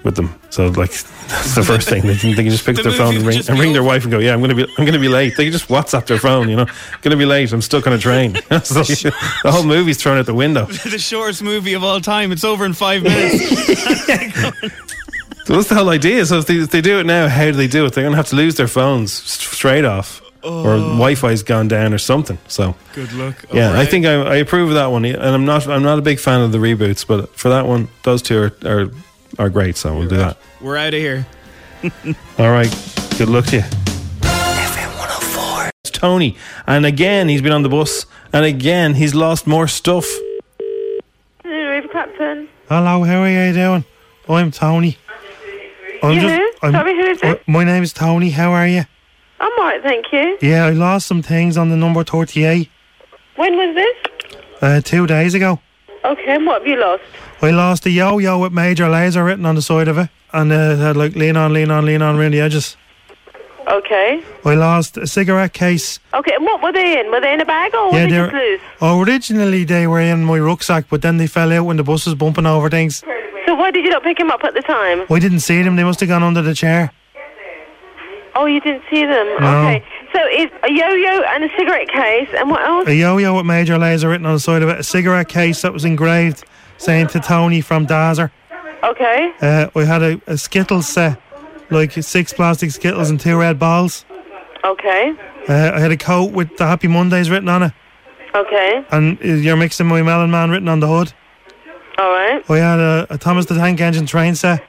[0.07, 0.89] with them, so like
[1.27, 2.01] that's the first thing.
[2.07, 3.83] They can, they can just pick The up their phone and ring, and ring their
[3.83, 6.07] wife and go, "Yeah, I'm gonna be, I'm gonna be late." They can just WhatsApp
[6.07, 6.65] their phone, you know,
[7.03, 7.51] "Gonna be late.
[7.53, 10.65] I'm stuck on a train." So the whole movie's thrown out the window.
[10.65, 12.31] the shortest movie of all time.
[12.31, 13.43] It's over in five minutes.
[15.47, 16.25] So that's the whole idea.
[16.25, 17.93] So if they, if they do it now, how do they do it?
[17.93, 20.89] They're gonna have to lose their phones straight off, or oh.
[20.89, 22.37] Wi-Fi's gone down or something.
[22.49, 23.45] So Good luck.
[23.53, 26.01] yeah, I think I, I approve of that one, and I'm not I'm not a
[26.01, 28.91] big fan of the reboots, but for that one, those two are are,
[29.39, 29.77] are great.
[29.77, 30.37] So we'll do that.
[30.61, 31.25] We're out of here.
[32.39, 32.69] All right.
[33.17, 33.63] Good luck to you.
[35.83, 36.35] It's Tony.
[36.65, 38.05] And again, he's been on the bus.
[38.33, 40.05] And again, he's lost more stuff.
[41.43, 42.49] River Clapton.
[42.69, 43.85] Hello, how are you doing?
[44.27, 44.97] I'm Tony.
[46.03, 46.51] I'm You who?
[46.71, 47.37] Sorry, who is it?
[47.39, 48.29] uh, My name's Tony.
[48.31, 48.83] How are you?
[49.39, 50.37] I'm alright, thank you.
[50.41, 52.69] Yeah, I lost some things on the number 38
[53.35, 54.41] When was this?
[54.61, 55.59] uh, two days ago.
[56.05, 57.03] Okay, and what have you lost?
[57.41, 60.09] I lost a yo-yo with Major Lazer written on the side of it.
[60.33, 62.75] and uh, it had like lean on, lean on, lean on around the edges.
[63.67, 64.23] Okay.
[64.45, 65.99] I lost a cigarette case.
[66.13, 67.11] Okay, and what were they in?
[67.11, 68.61] Were they in a bag or were Yeah, they loose?
[68.81, 72.15] Originally, they were in my rucksack, but then they fell out when the bus was
[72.15, 73.03] bumping over things.
[73.45, 75.03] So why did you not pick them up at the time?
[75.09, 75.75] I didn't see them.
[75.75, 76.91] They must have gone under the chair.
[78.35, 79.27] Oh, you didn't see them.
[79.41, 79.67] No.
[79.67, 79.83] Okay.
[80.13, 82.87] So it's a yo-yo and a cigarette case, and what else?
[82.87, 84.79] A yo-yo with Major Lazer written on the side of it.
[84.79, 86.43] A cigarette case that was engraved
[86.77, 88.31] saying to Tony from Dazer.
[88.83, 89.31] Okay.
[89.41, 91.19] Uh, I had a, a Skittles set,
[91.69, 94.05] like six plastic Skittles and two red balls.
[94.63, 95.13] Okay.
[95.49, 97.73] Uh, I had a coat with the Happy Mondays written on it,
[98.35, 98.85] Okay.
[98.91, 101.13] and you're mixing my Melon Man written on the hood.
[101.97, 102.43] All right.
[102.49, 104.63] I had a, a Thomas the Tank Engine train set,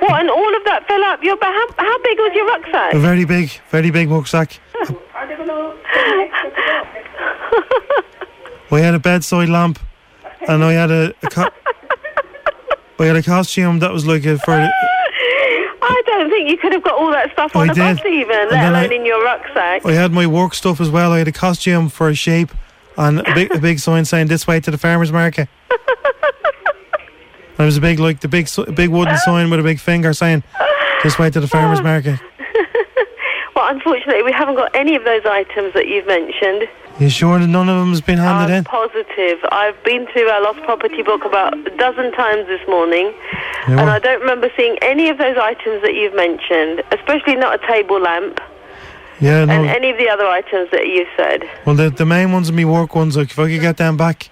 [0.00, 0.20] What?
[0.20, 0.47] And all
[0.78, 1.36] that fell up your.
[1.40, 2.94] How, how big was your rucksack?
[2.94, 4.58] a very big, very big rucksack.
[8.70, 9.78] we had a bedside lamp,
[10.48, 11.48] and I had a, a co-
[12.98, 14.52] I had a costume that was like a for.
[15.80, 18.30] I don't think you could have got all that stuff on I a bus even,
[18.30, 19.84] And let then I- alone in your rucksack.
[19.86, 21.12] I had my work stuff as well.
[21.12, 22.50] I had a costume for a sheep
[22.96, 25.48] and a big, a big sign saying "This way to the farmers market."
[27.56, 30.44] There was a big, like the big, big wooden sign with a big finger saying
[31.02, 31.82] "This way to the farmers ah.
[31.82, 32.20] market."
[33.58, 36.68] Well, unfortunately, we haven't got any of those items that you've mentioned.
[37.00, 38.64] You sure that none of them has been handed I'm in?
[38.64, 39.38] positive.
[39.50, 43.12] I've been through our lost property book about a dozen times this morning,
[43.66, 47.60] Yeah, and I don't remember seeing any of those items that you've mentioned, especially not
[47.60, 48.40] a table lamp
[49.18, 49.54] Yeah, no.
[49.54, 51.42] and any of the other items that you said.
[51.66, 53.96] Well, the the main ones and me work ones, like if I could get them
[53.96, 54.30] back,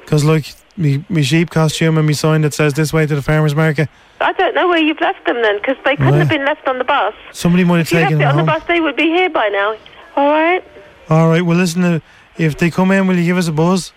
[0.00, 0.46] because like
[0.78, 3.90] me me sheep costume and me sign that says "This way to the farmers market."
[4.22, 6.78] I don't know where you've left them then, because they couldn't have been left on
[6.78, 7.14] the bus.
[7.32, 8.60] Somebody might have If you left taken it them on the home.
[8.60, 9.74] bus, they would be here by now.
[10.16, 10.62] All right.
[11.10, 11.42] All right.
[11.42, 11.82] Well, listen.
[11.84, 12.00] Uh,
[12.38, 13.92] if they come in, will you give us a buzz?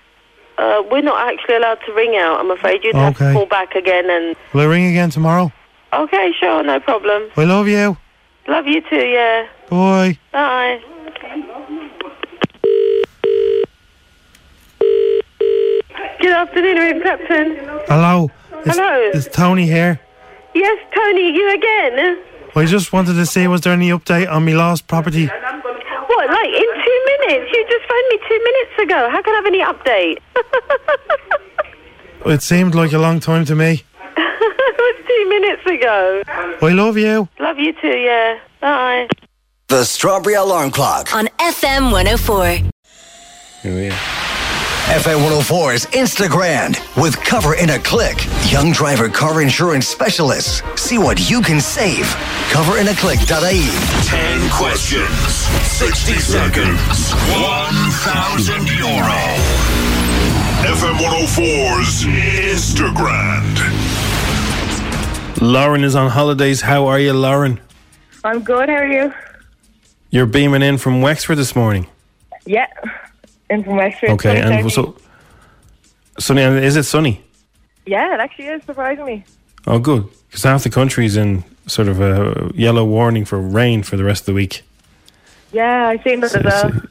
[0.57, 2.39] Uh, we're not actually allowed to ring out.
[2.39, 3.27] I'm afraid you'd have Okay.
[3.27, 4.09] to call back again.
[4.09, 5.51] And Will I ring again tomorrow?
[5.93, 7.29] okay, sure, no problem.
[7.37, 7.97] I love you.
[8.47, 8.95] Love you too.
[9.05, 9.47] Yeah.
[9.69, 10.17] Bye.
[10.31, 10.79] Bye.
[16.19, 17.55] Good afternoon, Captain.
[17.87, 18.31] Hello.
[18.65, 19.11] It's, Hello.
[19.13, 19.99] It's Tony here.
[20.55, 22.23] Yes, Tony, you again?
[22.55, 25.25] I just wanted to see was there any update on my last property?
[25.27, 27.51] What, like in two minutes?
[27.53, 29.09] You just phoned me two minutes ago.
[29.11, 30.21] How can I have any update?
[32.25, 33.83] It seemed like a long time to me.
[34.17, 36.23] it was two minutes ago.
[36.65, 37.29] I love you.
[37.39, 38.39] Love you too, yeah.
[38.61, 39.07] Bye.
[39.67, 41.13] The Strawberry Alarm Clock.
[41.13, 42.47] On FM 104.
[43.61, 44.34] Here we are.
[44.85, 48.17] FM 104's Instagram with Cover in a Click.
[48.51, 50.61] Young driver car insurance specialists.
[50.79, 52.05] See what you can save.
[52.51, 53.65] Coverinaclick.ie.
[54.05, 55.33] 10 questions,
[55.65, 59.19] 60 seconds, 1,000 euro.
[60.69, 63.41] FM 104's Instagram.
[65.41, 66.61] Lauren is on holidays.
[66.61, 67.59] How are you, Lauren?
[68.23, 68.69] I'm good.
[68.69, 69.11] How are you?
[70.11, 71.87] You're beaming in from Wexford this morning.
[72.45, 72.67] Yeah.
[73.49, 74.09] In from Wexford.
[74.11, 74.95] Okay, and so
[76.19, 76.41] sunny.
[76.41, 77.23] and Is it sunny?
[77.85, 79.23] Yeah, it actually is, surprisingly.
[79.67, 80.07] Oh, good.
[80.27, 84.21] Because half the country's in sort of a yellow warning for rain for the rest
[84.21, 84.63] of the week.
[85.51, 86.71] Yeah, I've seen that So- as well.
[86.71, 86.81] so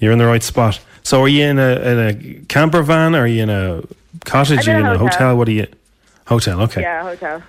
[0.00, 0.80] you're in the right spot.
[1.02, 2.14] So, are you in a in a
[2.48, 3.14] camper van?
[3.14, 3.82] Are you in a
[4.24, 4.68] cottage?
[4.68, 5.08] Are in you a in a hotel.
[5.12, 5.36] hotel?
[5.36, 5.66] What are you?
[6.26, 6.60] Hotel.
[6.62, 6.82] Okay.
[6.82, 7.42] Yeah, hotel.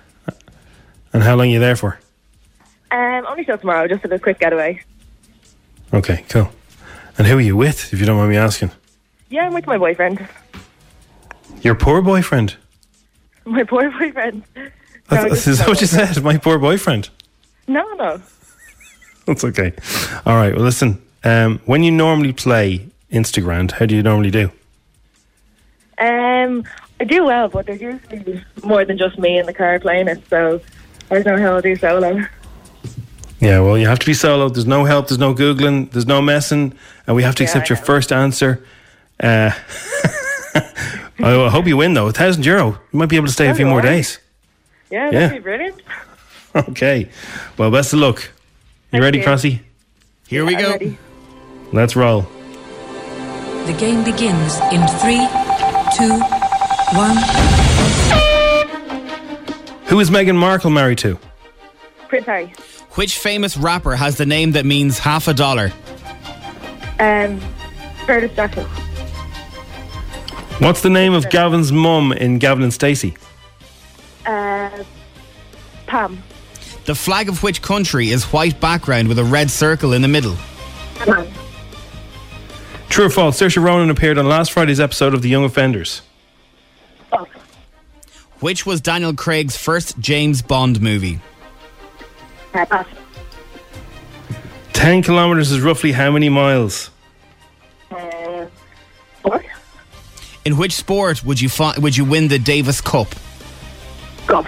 [1.12, 1.98] And how long are you there for?
[2.90, 4.80] Um, only till tomorrow, just for a quick getaway.
[5.92, 6.50] Okay, cool.
[7.20, 8.70] And who are you with, if you don't mind me asking?
[9.28, 10.26] Yeah, I'm with my boyfriend.
[11.60, 12.56] Your poor boyfriend.
[13.44, 14.42] My poor boyfriend.
[14.56, 16.22] No, is that what you said?
[16.22, 17.10] My poor boyfriend.
[17.68, 18.22] No, no.
[19.26, 19.74] That's okay.
[20.24, 20.54] All right.
[20.54, 21.02] Well, listen.
[21.22, 24.50] Um, when you normally play Instagram, how do you normally do?
[25.98, 26.64] Um,
[27.00, 30.26] I do well, but there's usually more than just me in the car playing it,
[30.30, 30.58] so
[31.10, 32.24] I don't know how I'll do solo.
[33.40, 34.48] Yeah, well, you have to be solo.
[34.50, 35.08] There's no help.
[35.08, 35.90] There's no googling.
[35.90, 36.74] There's no messing,
[37.06, 38.64] and we have to Yeah, accept I your first answer.
[39.22, 39.50] Uh,
[41.22, 42.08] I hope you win though.
[42.08, 42.78] A thousand euro.
[42.92, 43.82] You might be able to stay a few more I.
[43.82, 44.18] days.
[44.90, 45.10] Yeah, Yeah.
[45.20, 45.82] that'd be brilliant.
[46.52, 47.08] Okay.
[47.56, 48.22] Well, best of luck.
[48.24, 48.28] You
[48.90, 49.24] Thank ready, you.
[49.24, 49.60] Crossy?
[50.26, 50.70] Here we I'm go.
[50.72, 50.98] ready.
[51.72, 52.22] Let's roll.
[53.66, 55.22] The game begins in three,
[55.96, 56.18] two,
[56.98, 57.16] one.
[59.86, 61.20] Who is Meghan Markle married to?
[62.08, 62.52] Prince Harry.
[62.94, 65.72] Which famous rapper has the name that means half a dollar?
[66.98, 67.40] Um,
[68.06, 68.64] Curtis Jackson.
[70.58, 73.16] What's the name of Gavin's mum in Gavin and Stacey?
[74.26, 74.84] Uh,
[75.86, 76.22] Pam.
[76.84, 80.36] The flag of which country is white background with a red circle in the middle?
[80.96, 81.26] Pam.
[82.88, 83.40] True or false?
[83.40, 86.02] Saoirse Ronan appeared on last Friday's episode of The Young Offenders.
[87.08, 87.28] False.
[88.40, 91.20] Which was Daniel Craig's first James Bond movie?
[92.54, 92.86] Uh, pass.
[94.72, 96.90] 10 kilometres is roughly how many miles?
[97.90, 98.46] Uh,
[99.22, 99.44] four.
[100.44, 103.08] In which sport would you fi- would you win the Davis Cup?
[104.26, 104.46] Golf.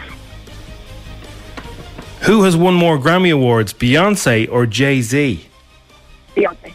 [2.22, 5.44] Who has won more Grammy Awards, Beyonce or Jay Z?
[6.36, 6.72] Beyonce.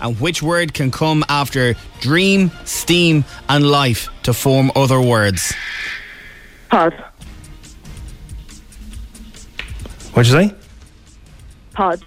[0.00, 5.52] And which word can come after dream, steam, and life to form other words?
[6.70, 6.94] Pod.
[10.12, 10.54] What'd you say?
[11.72, 12.04] Pod.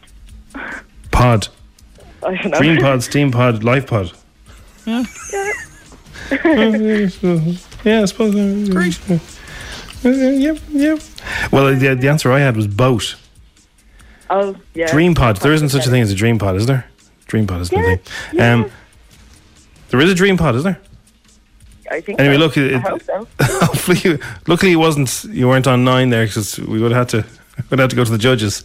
[1.11, 1.47] Pod.
[2.23, 2.57] I don't know.
[2.59, 4.11] Dream pod, steam pod, life pod.
[4.85, 5.03] Yeah.
[6.31, 8.69] yeah, I suppose.
[8.69, 8.99] Great.
[10.03, 10.99] Yep, yep.
[11.51, 13.15] Well, the, the answer I had was boat.
[14.29, 14.89] Oh, yeah.
[14.91, 15.37] Dream pod.
[15.37, 16.85] There isn't such a thing as a dream pod, is there?
[17.27, 18.41] Dream pod isn't a thing.
[18.41, 18.71] Um,
[19.89, 20.79] there is a dream pod, is there?
[21.91, 22.39] I think Anyway, so.
[22.39, 23.27] look, I hope so.
[23.41, 25.25] Hopefully, luckily, it wasn't.
[25.25, 28.03] You weren't on nine there because we would have had to would have to go
[28.03, 28.63] to the judges.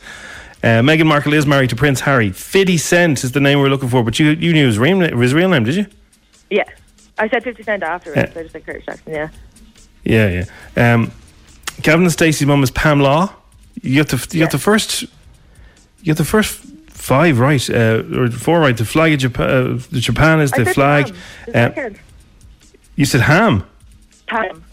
[0.63, 2.31] Uh, Meghan Markle is married to Prince Harry.
[2.31, 5.01] Fifty Cent is the name we are looking for, but you you knew his real,
[5.01, 5.87] his real name, did you?
[6.51, 6.65] Yeah.
[7.19, 8.33] I said 50 Cent afterwards, Yeah.
[8.35, 9.29] so I just said Curtis Jackson, yeah.
[10.05, 10.45] Yeah,
[10.77, 10.95] yeah.
[10.95, 11.11] Um,
[11.83, 13.33] Gavin and Stacey's mum is Pam Law.
[13.83, 15.09] You got the you got the first you
[16.07, 18.77] got the first five right uh, or four right.
[18.77, 21.15] The flag of Japan, uh, the Japan is the flag.
[21.55, 21.71] Uh,
[22.97, 23.65] you said ham.
[24.27, 24.65] Pam.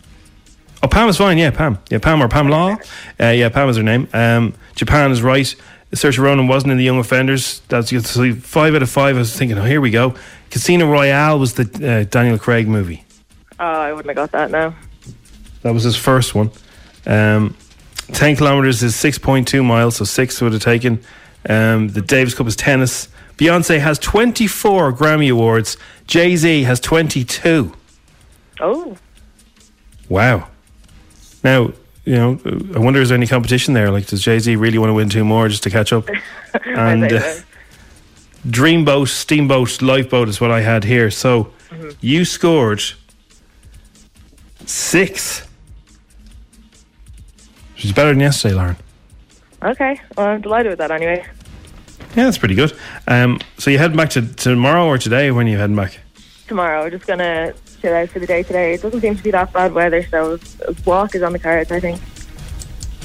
[0.84, 1.38] Oh, Pam is fine.
[1.38, 1.80] Yeah, Pam.
[1.90, 2.76] Yeah, Pam or Pam Law.
[3.20, 4.10] Uh, yeah, Pam is her name.
[4.14, 5.56] Um, Japan is right.
[5.94, 7.62] Saoirse Ronan wasn't in the young offenders.
[7.70, 9.16] That's you see, five out of five.
[9.16, 10.14] I was thinking, oh, here we go.
[10.50, 13.06] Casino Royale was the uh, Daniel Craig movie.
[13.60, 14.76] Oh, I wouldn't have got that now.
[15.62, 16.52] That was his first one.
[17.06, 17.56] Um,
[18.12, 21.02] 10 kilometres is 6.2 miles, so six would have taken.
[21.48, 23.08] Um, the Davis Cup is tennis.
[23.38, 25.78] Beyonce has 24 Grammy Awards.
[26.08, 27.74] Jay Z has 22.
[28.60, 28.98] Oh.
[30.10, 30.50] Wow.
[31.44, 31.72] Now,
[32.06, 32.40] you know,
[32.76, 33.92] I wonder is there any competition there?
[33.92, 36.10] Like, does Jay Z really want to win two more just to catch up?
[36.66, 37.34] and uh.
[38.48, 41.10] Dreamboat, Steamboat, Lifeboat is what I had here.
[41.10, 41.54] So
[42.02, 42.82] you scored
[44.66, 45.48] six,
[47.76, 48.76] which is better than yesterday, Lauren.
[49.64, 50.00] Okay.
[50.18, 51.26] Well, I'm delighted with that anyway.
[52.16, 52.78] Yeah, that's pretty good.
[53.08, 55.32] Um, so you heading back to tomorrow or today?
[55.32, 56.00] When are you heading back?
[56.48, 58.74] Tomorrow, we're just to chill out for the day today.
[58.74, 60.38] It doesn't seem to be that bad weather, so
[60.68, 62.02] a walk is on the cards, I think.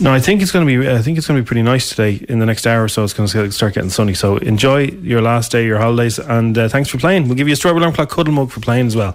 [0.01, 0.89] No, I think it's going to be.
[0.89, 2.25] I think it's going to be pretty nice today.
[2.29, 4.15] In the next hour or so, it's going to start getting sunny.
[4.15, 7.27] So enjoy your last day, your holidays, and uh, thanks for playing.
[7.27, 9.13] We'll give you a strawberry alarm clock cuddle mug for playing as well.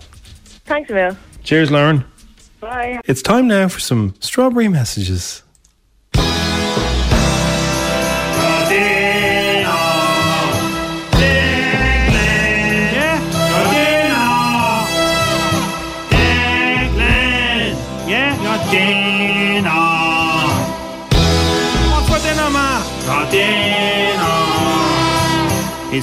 [0.65, 1.17] Thanks, Emil.
[1.43, 2.03] Cheers, Lauren.
[2.59, 2.99] Bye.
[3.05, 5.43] It's time now for some strawberry messages.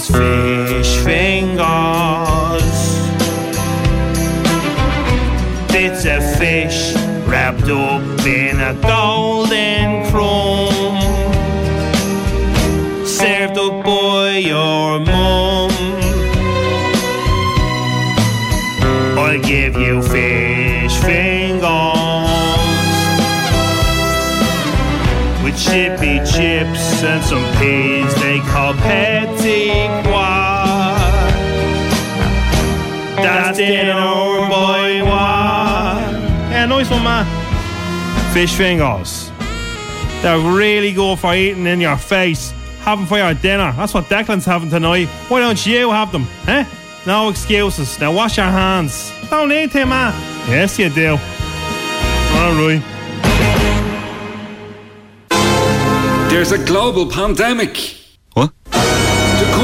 [0.02, 1.60] It's fish fingers.
[5.70, 6.94] Bits of fish
[7.28, 10.96] wrapped up in a golden crumb.
[13.06, 15.70] Served up by your mum.
[19.18, 21.60] I'll give you fish fingers
[25.44, 27.99] with chippy chips and some peas
[28.72, 30.40] they call petit pois.
[33.16, 35.04] That's dinner, boy.
[35.04, 37.26] One Yeah, nice one, man.
[38.32, 39.30] Fish fingers.
[40.22, 42.52] They're really good for eating in your face.
[42.80, 43.72] Having for your dinner.
[43.76, 45.08] That's what Declan's having tonight.
[45.28, 46.26] Why don't you have them?
[46.46, 46.64] Eh?
[47.06, 47.98] No excuses.
[47.98, 49.12] Now wash your hands.
[49.28, 50.12] Don't need to, man.
[50.48, 51.10] Yes, you do.
[51.10, 52.82] All right.
[56.30, 57.99] There's a global pandemic.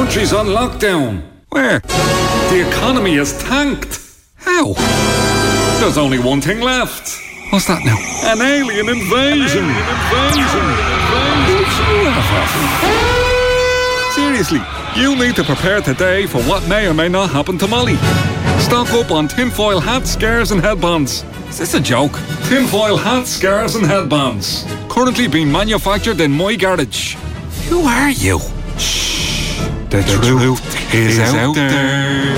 [0.07, 1.20] Country's on lockdown.
[1.48, 1.80] Where?
[1.80, 4.00] The economy is tanked.
[4.36, 4.72] How?
[5.80, 7.18] There's only one thing left.
[7.50, 7.98] What's that now?
[8.30, 9.64] An alien invasion.
[9.64, 10.66] Alien invasion!
[14.14, 14.62] Seriously,
[14.94, 17.96] you need to prepare today for what may or may not happen to Molly.
[18.61, 21.24] Stock up on tinfoil hats, scarves, and headbands.
[21.48, 22.12] Is this a joke?
[22.44, 24.64] Tinfoil hats, scarves, and headbands.
[24.88, 27.16] Currently being manufactured in my garage.
[27.68, 28.38] Who are you?
[29.87, 29.91] Shh.
[29.91, 32.37] The, truth, is, out, there.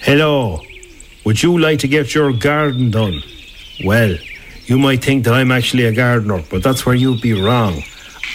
[0.00, 0.60] Hello.
[1.24, 3.22] Would you like to get your garden done?
[3.84, 4.16] Well,
[4.64, 7.82] you might think that I'm actually a gardener, but that's where you'd be wrong.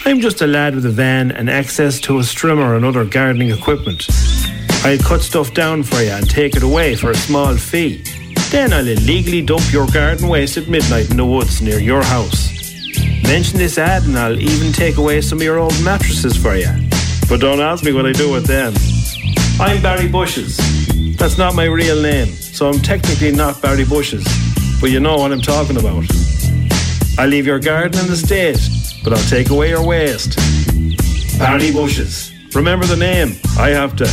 [0.04, 3.50] I'm just a lad with a van and access to a strimmer and other gardening
[3.50, 4.06] equipment.
[4.84, 8.04] I'll cut stuff down for you and take it away for a small fee.
[8.50, 12.47] Then I'll illegally dump your garden waste at midnight in the woods near your house.
[13.22, 16.68] Mention this ad and I'll even take away some of your old mattresses for you.
[17.28, 18.72] But don't ask me what I do with them.
[19.60, 20.56] I'm Barry Bushes.
[21.16, 24.24] That's not my real name, so I'm technically not Barry Bushes.
[24.80, 26.04] But you know what I'm talking about.
[27.18, 28.60] I leave your garden in the state,
[29.02, 30.36] but I'll take away your waste.
[31.38, 32.32] Barry Bushes.
[32.54, 33.34] Remember the name.
[33.58, 34.06] I have to.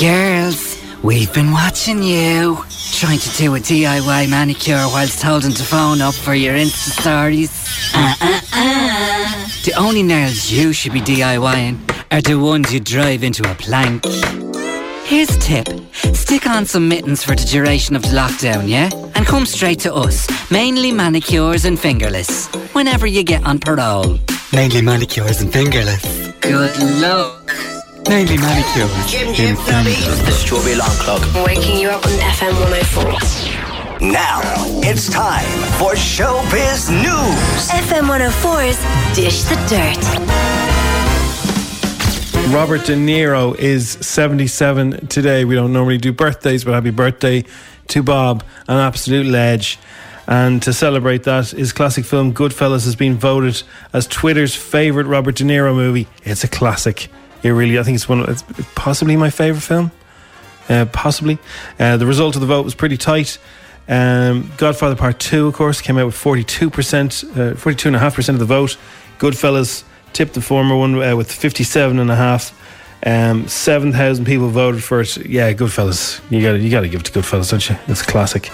[0.00, 2.64] Girls, we've been watching you.
[2.98, 7.48] Trying to do a DIY manicure whilst holding the phone up for your Insta stories.
[7.94, 9.48] Uh, uh, uh.
[9.64, 11.78] The only nails you should be DIYing
[12.10, 14.04] are the ones you drive into a plank.
[15.04, 15.68] Here's a tip.
[16.16, 18.90] Stick on some mittens for the duration of the lockdown, yeah?
[19.14, 20.26] And come straight to us.
[20.50, 22.48] Mainly manicures and fingerless.
[22.74, 24.18] Whenever you get on parole.
[24.52, 26.32] Mainly manicures and fingerless.
[26.40, 27.77] Good luck.
[28.08, 30.20] Mainly manicures Jim, in Jim, fingerless.
[30.20, 31.44] The Strawberry Alarm Clock.
[31.44, 34.08] Waking you up on FM 104.
[34.08, 34.40] Now
[34.82, 35.44] it's time
[35.78, 37.68] for Showbiz News.
[37.68, 38.78] FM 104's
[39.14, 40.02] Dish the Dirt.
[42.54, 45.44] Robert De Niro is 77 today.
[45.44, 47.44] We don't normally do birthdays, but happy birthday
[47.88, 49.78] to Bob, an absolute ledge.
[50.26, 55.36] And to celebrate that, his classic film Goodfellas has been voted as Twitter's favourite Robert
[55.36, 56.08] De Niro movie.
[56.24, 57.10] It's a classic.
[57.42, 58.42] It really, I think it's one, of, it's
[58.74, 59.90] possibly my favourite film.
[60.68, 61.38] Uh, possibly.
[61.78, 63.38] Uh, the result of the vote was pretty tight.
[63.88, 66.70] Um, Godfather Part 2, of course, came out with 42%,
[67.30, 68.76] uh, 42.5% of the vote.
[69.18, 72.52] Goodfellas tipped the former one uh, with 57.5.
[73.06, 75.16] Um, 7,000 people voted for it.
[75.18, 76.20] Yeah, Goodfellas.
[76.30, 77.76] You got you got to give it to Goodfellas, don't you?
[77.86, 78.50] It's a classic.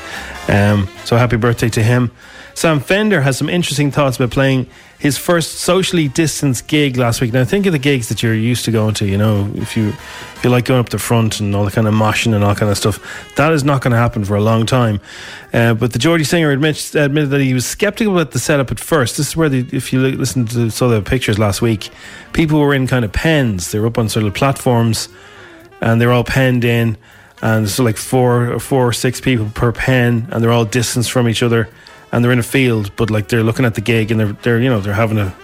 [0.48, 2.10] Um, so happy birthday to him.
[2.54, 7.32] Sam Fender has some interesting thoughts about playing his first socially distanced gig last week.
[7.32, 9.06] Now, think of the gigs that you're used to going to.
[9.06, 11.88] You know, if you if you like going up the front and all the kind
[11.88, 13.00] of moshing and all kind of stuff,
[13.36, 15.00] that is not going to happen for a long time.
[15.52, 18.78] Uh, but the Geordie singer admits, admitted that he was skeptical about the setup at
[18.78, 19.16] first.
[19.16, 21.90] This is where, the, if you li- listen to saw the pictures last week,
[22.32, 23.72] people were in kind of pens.
[23.72, 25.08] They were up on sort of platforms,
[25.80, 26.96] and they were all penned in.
[27.42, 31.28] And so, like four, four or six people per pen, and they're all distanced from
[31.28, 31.68] each other
[32.14, 34.60] and they're in a field, but like they're looking at the gig and they're they're
[34.60, 35.34] you know they're having a.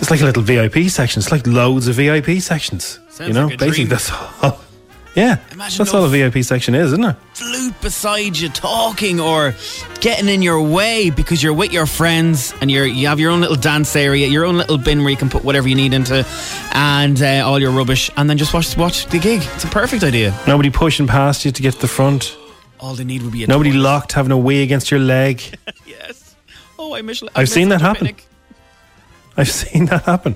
[0.00, 1.20] It's like a little VIP section.
[1.20, 2.98] It's like loads of VIP sections.
[3.10, 3.88] Sounds you know, like basically dream.
[3.88, 4.10] that's
[4.42, 4.60] all.
[5.16, 7.16] Yeah, Imagine that's all a VIP section is, isn't it?
[7.34, 9.54] flute beside you talking or
[10.00, 13.40] getting in your way because you're with your friends and you're you have your own
[13.40, 16.24] little dance area, your own little bin where you can put whatever you need into
[16.72, 19.42] and uh, all your rubbish and then just watch watch the gig.
[19.56, 20.32] It's a perfect idea.
[20.46, 22.36] Nobody pushing past you to get to the front.
[22.80, 23.82] All they need would be a Nobody toilet.
[23.82, 25.42] locked having a wee against your leg.
[25.86, 26.34] Yes.
[26.78, 27.22] Oh, I miss.
[27.22, 28.08] I I've miss seen that happen.
[29.36, 30.34] I've seen that happen.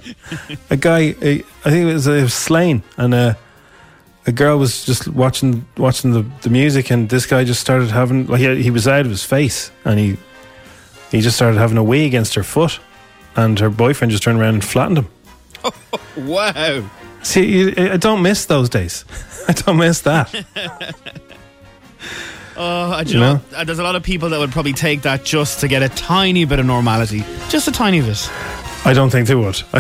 [0.71, 3.37] a guy, a, I think it was, it was Slane, and a,
[4.27, 8.27] a girl was just watching watching the, the music, and this guy just started having
[8.27, 10.17] like he, he was out of his face, and he
[11.11, 12.79] he just started having a wee against her foot,
[13.37, 15.09] and her boyfriend just turned around and flattened him.
[16.17, 16.89] Wow.
[17.23, 19.05] See, I don't miss those days.
[19.49, 20.33] I don't miss that.
[22.57, 23.35] Oh, I do You know.
[23.35, 23.41] know?
[23.57, 25.89] uh, There's a lot of people that would probably take that just to get a
[25.89, 28.31] tiny bit of normality, just a tiny bit.
[28.87, 29.61] I don't think they would.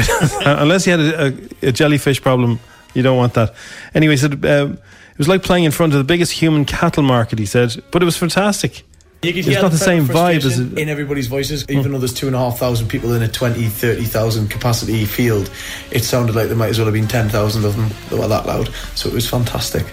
[0.44, 1.26] Unless you had a,
[1.62, 2.58] a, a jellyfish problem,
[2.94, 3.54] you don't want that.
[3.94, 7.02] Anyway, he said um, it was like playing in front of the biggest human cattle
[7.02, 8.82] market, he said, but it was fantastic.
[9.22, 12.12] You it's not the the same vibe as it, in everybody's voices, even though there's
[12.12, 15.50] two and a half thousand people in a 20, 30,000 capacity field.
[15.90, 18.44] It sounded like there might as well have been 10,000 of them that were that
[18.44, 18.68] loud.
[18.94, 19.86] So it was fantastic.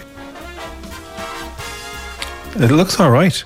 [2.56, 3.42] It looks all right.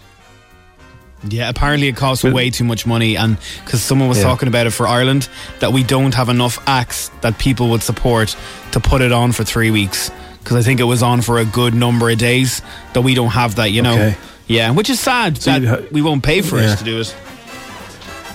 [1.28, 4.24] Yeah, apparently it costs way too much money, and because someone was Yeah.
[4.24, 5.28] talking about it for Ireland,
[5.60, 8.36] that we don't have enough acts that people would support
[8.72, 10.10] to put it on for three weeks.
[10.42, 13.30] Because I think it was on for a good number of days, that we don't
[13.30, 13.94] have that, you know.
[13.94, 14.16] Okay.
[14.46, 16.72] Yeah, which is sad So that ha- we won't pay for Yeah.
[16.74, 17.12] it to do it.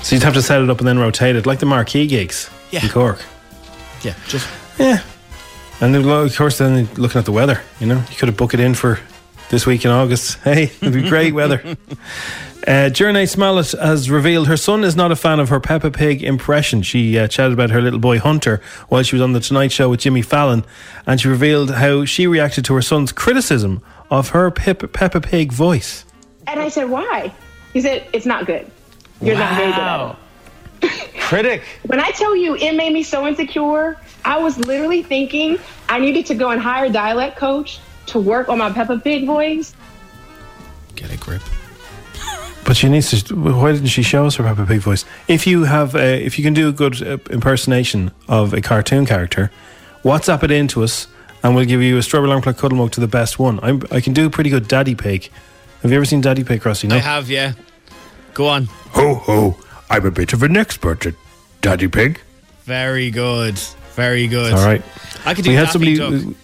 [0.02, 2.50] So you'd have to set it up and then rotate it, like the marquee gigs
[2.72, 2.84] Yeah.
[2.84, 3.20] in Cork.
[4.02, 4.48] Yeah, just
[4.78, 5.00] Yeah.
[5.80, 8.60] And of course, then looking at the weather, you know, you could have booked it
[8.60, 9.00] in for
[9.52, 10.40] this week in August.
[10.44, 11.78] Hey, it'd be great weather.
[12.62, 16.22] Uh, Jurnee Smollett has revealed her son is not a fan of her Peppa Pig
[16.22, 16.84] impression.
[16.84, 19.90] She uh, chatted about her little boy Hunter while she was on the Tonight Show
[19.90, 20.64] with Jimmy Fallon,
[21.08, 23.82] and she revealed how she reacted to her son's criticism
[24.12, 26.06] of her Pep- Peppa Pig voice.
[26.46, 27.34] And I said, why?
[27.74, 28.70] He said, it's not good.
[29.22, 30.18] You're not very good at
[30.84, 31.14] it.
[31.22, 31.64] Critic.
[31.88, 35.58] When I tell you it made me so insecure, I was literally thinking
[35.90, 39.26] I needed to go and hire a dialect coach to work on my Peppa Pig
[39.26, 39.74] voice.
[40.96, 41.42] Get a grip.
[42.64, 43.36] But she needs to.
[43.36, 45.04] Why didn't she show us her Peppa Pig voice?
[45.28, 49.06] If you have, uh, if you can do a good uh, impersonation of a cartoon
[49.06, 49.52] character,
[50.04, 51.08] WhatsApp it in to us,
[51.44, 53.60] and we'll give you a strawberry alarm clock cuddle mug to the best one.
[53.64, 55.30] I'm, I can do a pretty good Daddy Pig.
[55.82, 56.88] Have you ever seen Daddy Pig, Crossy?
[56.88, 56.96] No.
[56.96, 57.54] I have, yeah.
[58.36, 58.66] Go on.
[58.92, 59.58] Ho ho!
[59.90, 61.16] I'm a bit of an expert at
[61.62, 62.22] Daddy Pig.
[62.64, 63.58] Very good.
[63.96, 64.54] Very good.
[64.54, 64.84] All right.
[65.26, 66.26] I could do we had Daffy somebody.
[66.28, 66.36] Duck.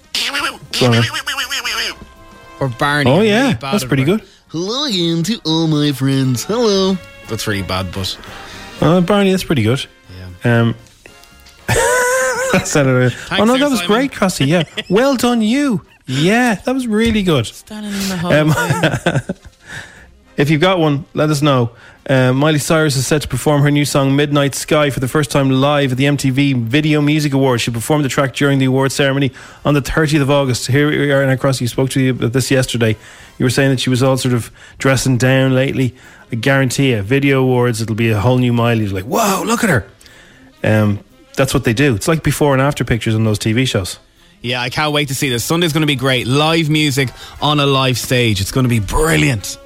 [0.79, 0.91] Go
[2.59, 3.09] or Barney.
[3.11, 4.23] Oh yeah, really that's pretty good.
[4.49, 6.43] Hello again to all my friends.
[6.43, 6.97] Hello.
[7.29, 8.17] That's really bad, but
[8.81, 9.85] Uh, Barney, that's pretty good.
[10.43, 10.59] Yeah.
[10.61, 10.75] Um,
[11.67, 13.87] that sounded- oh no, that was Simon.
[13.87, 14.47] great, Crossy.
[14.47, 15.81] Yeah, well done, you.
[16.05, 17.45] Yeah, that was really good.
[17.47, 18.39] Standing in the hallway.
[18.39, 18.53] Um,
[20.37, 21.71] if you've got one, let us know.
[22.07, 25.31] Uh, Miley Cyrus is set to perform her new song "Midnight Sky" for the first
[25.31, 27.63] time live at the MTV Video Music Awards.
[27.63, 29.33] She performed the track during the award ceremony
[29.65, 30.67] on the 30th of August.
[30.67, 32.95] Here we are, and Crossy, you spoke to you about this yesterday.
[33.39, 35.95] You were saying that she was all sort of dressing down lately.
[36.31, 38.83] I guarantee you, Video Awards, it'll be a whole new Miley.
[38.83, 39.87] It's like, whoa, look at her.
[40.63, 40.99] Um,
[41.35, 41.95] that's what they do.
[41.95, 43.99] It's like before and after pictures on those TV shows.
[44.41, 45.43] Yeah, I can't wait to see this.
[45.43, 46.27] Sunday's going to be great.
[46.27, 47.09] Live music
[47.41, 48.39] on a live stage.
[48.39, 49.57] It's going to be brilliant.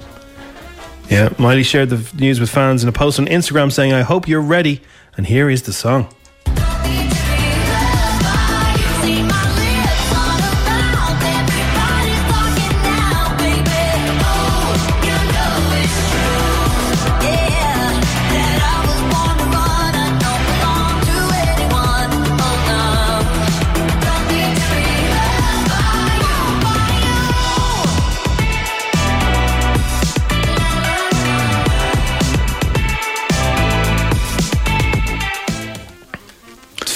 [1.08, 4.26] Yeah, Miley shared the news with fans in a post on Instagram saying, I hope
[4.26, 4.80] you're ready.
[5.16, 6.08] And here is the song.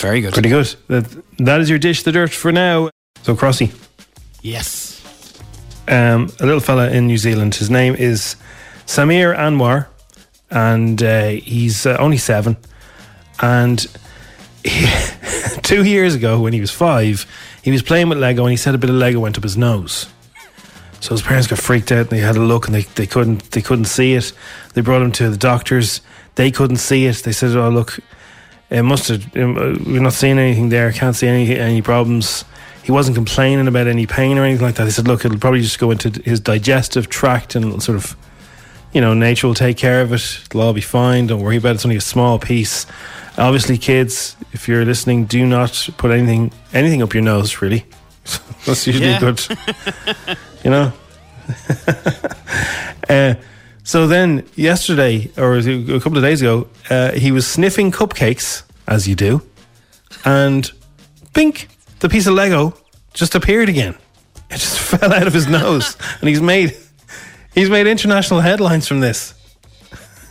[0.06, 0.32] Very good.
[0.32, 0.74] Pretty good.
[0.88, 1.04] That,
[1.38, 2.90] that is your dish, the dirt for now.
[3.22, 3.72] So, Crossy,
[4.40, 5.02] Yes.
[5.88, 7.56] um, a little fella in New Zealand.
[7.56, 8.36] His name is
[8.86, 9.86] Samir Anwar,
[10.48, 12.56] and uh, he's uh, only seven.
[13.40, 13.84] And
[14.62, 14.86] he,
[15.62, 17.26] two years ago, when he was five,
[17.62, 19.56] he was playing with Lego, and he said a bit of Lego went up his
[19.56, 20.06] nose.
[21.00, 21.98] So his parents got freaked out.
[21.98, 24.32] And they had a look, and they, they couldn't they couldn't see it.
[24.74, 26.00] They brought him to the doctors.
[26.36, 27.16] They couldn't see it.
[27.24, 27.98] They said, "Oh look,
[28.70, 29.24] it must have.
[29.36, 30.92] uh, We're not seeing anything there.
[30.92, 32.44] Can't see any any problems."
[32.82, 34.84] He wasn't complaining about any pain or anything like that.
[34.84, 38.16] He said, "Look, it'll probably just go into his digestive tract and sort of,
[38.92, 40.38] you know, nature will take care of it.
[40.46, 41.26] It'll all be fine.
[41.26, 41.74] Don't worry about it.
[41.76, 42.86] It's only a small piece."
[43.38, 47.60] Obviously, kids, if you're listening, do not put anything anything up your nose.
[47.60, 47.84] Really,
[48.66, 49.20] that's usually Yeah.
[49.20, 49.40] good.
[50.64, 50.92] You know.
[53.08, 53.34] uh,
[53.86, 59.06] so then, yesterday or a couple of days ago, uh, he was sniffing cupcakes, as
[59.06, 59.42] you do,
[60.24, 60.72] and
[61.34, 61.68] bink,
[62.00, 62.74] the piece of Lego
[63.14, 63.94] just appeared again.
[64.50, 66.76] It just fell out of his nose, and he's made
[67.54, 69.34] he's made international headlines from this.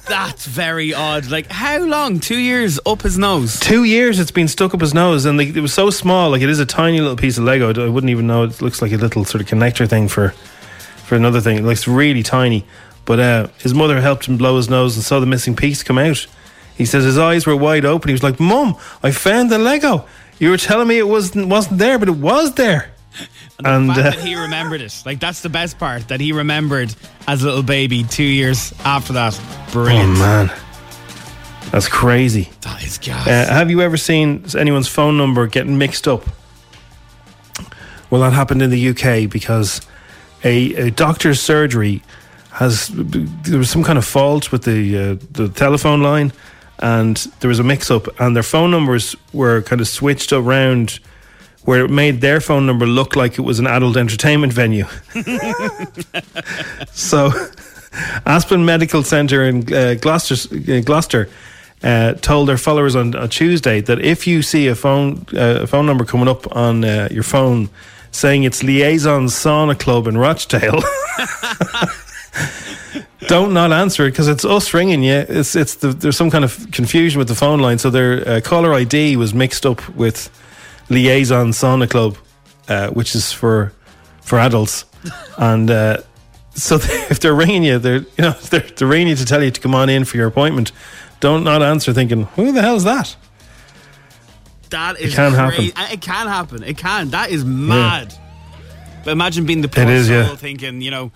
[0.05, 1.27] That's very odd.
[1.27, 2.19] Like, how long?
[2.19, 3.59] Two years up his nose?
[3.61, 6.29] Two years it's been stuck up his nose, and like, it was so small.
[6.29, 7.69] Like it is a tiny little piece of Lego.
[7.69, 8.43] I wouldn't even know.
[8.43, 10.33] It looks like a little sort of connector thing for
[11.05, 11.57] for another thing.
[11.57, 12.65] It looks really tiny.
[13.05, 15.97] But uh, his mother helped him blow his nose and saw the missing piece come
[15.97, 16.25] out.
[16.75, 18.09] He says his eyes were wide open.
[18.09, 20.05] He was like, "Mom, I found the Lego.
[20.39, 22.91] You were telling me it wasn't wasn't there, but it was there."
[23.63, 25.03] And, fact uh, that he remembered it.
[25.05, 26.09] Like, that's the best part.
[26.09, 26.93] That he remembered
[27.27, 29.39] as a little baby two years after that.
[29.71, 30.17] Brilliant.
[30.17, 30.51] Oh man,
[31.71, 32.49] that's crazy.
[32.61, 33.25] That is gas.
[33.25, 36.25] Uh, have you ever seen anyone's phone number getting mixed up?
[38.09, 39.81] Well, that happened in the UK because
[40.43, 42.03] a, a doctor's surgery
[42.55, 46.31] has there was some kind of fault with the uh, the telephone line,
[46.79, 50.99] and there was a mix-up, and their phone numbers were kind of switched around.
[51.65, 54.85] Where it made their phone number look like it was an adult entertainment venue.
[56.91, 57.31] so,
[58.23, 60.35] Aspen Medical Centre in uh, Gloucester,
[60.81, 61.27] Gloucester
[61.83, 66.05] uh, told their followers on, Tuesday that if you see a phone uh, phone number
[66.05, 67.69] coming up on uh, your phone
[68.11, 70.81] saying it's Liaison Sauna Club in Rochdale,
[73.27, 75.13] don't not answer it because it's us ringing you.
[75.13, 78.41] It's it's the, there's some kind of confusion with the phone line, so their uh,
[78.41, 80.29] caller ID was mixed up with
[80.89, 82.17] Liaison Sauna Club,
[82.67, 83.73] uh, which is for
[84.21, 84.85] for adults,
[85.37, 85.69] and.
[85.69, 85.97] Uh,
[86.57, 89.51] so if they're ringing you, they're you know they're, they're ringing you to tell you
[89.51, 90.71] to come on in for your appointment.
[91.19, 93.13] Don't not answer thinking, "Who the hell's that?"
[94.69, 95.73] That is can crazy.
[95.75, 96.63] Uh, It can happen.
[96.63, 97.09] It can.
[97.09, 98.13] That is mad.
[99.03, 100.35] But imagine being the poor It is, soul yeah.
[100.35, 101.11] thinking, you know,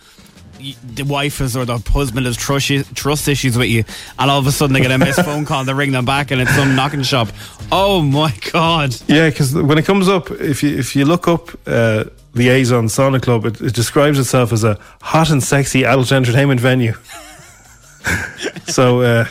[0.96, 3.84] the wife is or the husband has trust, trust issues with you,
[4.18, 6.32] and all of a sudden they get a missed phone call, they ring them back,
[6.32, 7.30] and it's some knocking shop.
[7.72, 8.96] Oh my god!
[9.08, 13.22] Yeah, because when it comes up, if you if you look up uh, Liaison Sauna
[13.22, 16.94] Club, it, it describes itself as a hot and sexy adult entertainment venue.
[18.68, 19.26] so, uh,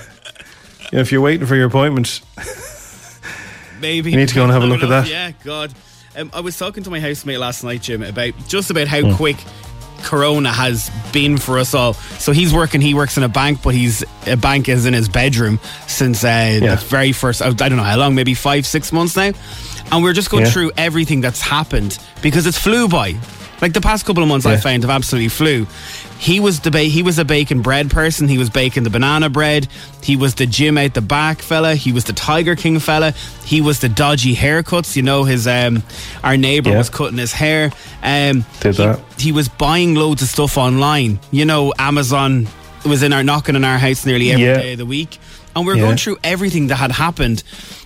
[0.91, 2.21] you know, if you're waiting for your appointment,
[3.81, 5.09] Maybe You need to go and have a look at that.
[5.09, 5.73] Yeah, God.
[6.17, 9.15] Um, I was talking to my housemate last night, Jim, about just about how Hmm.
[9.15, 9.37] quick
[10.03, 11.95] Corona has been for us all.
[11.95, 12.81] So he's working.
[12.81, 16.59] He works in a bank, but he's a bank is in his bedroom since uh,
[16.61, 17.43] the very first.
[17.43, 19.33] I don't know how long, maybe five, six months now.
[19.91, 20.51] And we're just going Yeah.
[20.51, 23.17] through everything that's happened because it's flew by.
[23.61, 24.61] Like the past couple of months, I Yeah.
[24.61, 25.67] found have absolutely flew.
[26.19, 28.27] He was the ba- he was a bacon bread person.
[28.29, 29.69] He was baking the banana bread.
[30.03, 31.75] He was the gym out the back fella.
[31.77, 33.13] He was the Tiger King fella.
[33.45, 34.97] He was the dodgy haircuts.
[34.97, 35.83] You know, his um,
[36.25, 36.79] our neighbor Yeah.
[36.79, 37.71] was cutting his hair.
[38.03, 39.01] Um, Did he, that.
[39.19, 41.21] he was buying loads of stuff online.
[41.31, 42.49] You know, Amazon
[42.85, 44.73] was in our knocking on our house nearly every day Yeah.
[44.73, 45.19] of the week,
[45.55, 45.83] and we are Yeah.
[45.83, 47.43] going through everything that had happened.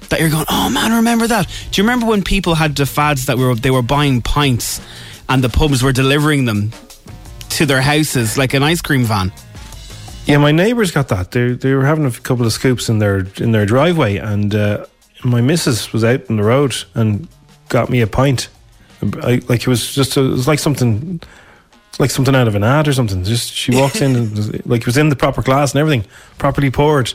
[0.09, 1.47] That you're going, oh man, remember that?
[1.71, 4.81] Do you remember when people had the fads that were they were buying pints,
[5.29, 6.73] and the pubs were delivering them
[7.53, 9.33] to their houses like an ice cream van?
[10.27, 11.33] Yeah, my neighbours got that.
[11.33, 14.87] They they were having a couple of scoops in their in their driveway, and uh,
[15.25, 17.29] my missus was out on the road and
[17.69, 18.49] got me a pint.
[19.03, 21.21] I, like it was just a, it was like something
[21.99, 23.25] like something out of an ad or something.
[23.25, 26.71] Just she walks in and like it was in the proper glass and everything, properly
[26.71, 27.13] poured.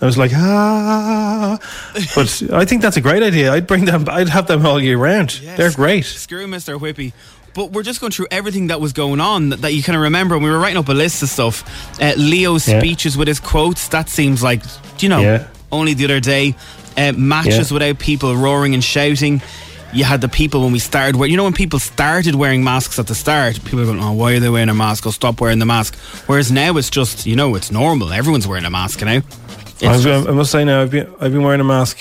[0.00, 1.58] I was like ah,
[2.14, 3.52] but I think that's a great idea.
[3.52, 4.04] I'd bring them.
[4.08, 5.40] I'd have them all year round.
[5.56, 6.04] They're great.
[6.04, 6.78] Screw Mr.
[6.78, 7.12] Whippy.
[7.56, 10.02] But we're just going through everything that was going on that, that you kind of
[10.02, 10.34] remember.
[10.36, 11.64] And we were writing up a list of stuff.
[12.00, 12.78] Uh, Leo's Yeah.
[12.78, 13.88] speeches with his quotes.
[13.88, 14.62] That seems like,
[15.00, 15.44] you know, Yeah.
[15.72, 16.54] only the other day.
[16.96, 17.74] Uh, matches Yeah.
[17.74, 19.40] without people roaring and shouting.
[19.92, 22.98] You had the people when we started wearing, you know, when people started wearing masks
[22.98, 25.06] at the start, people are going, oh, why are they wearing a mask?
[25.06, 25.94] Oh, stop wearing the mask.
[26.26, 28.12] Whereas now it's just, you know, it's normal.
[28.12, 29.22] Everyone's wearing a mask now.
[29.78, 31.98] It's I, was- just- I must say now, I've been I've been wearing a mask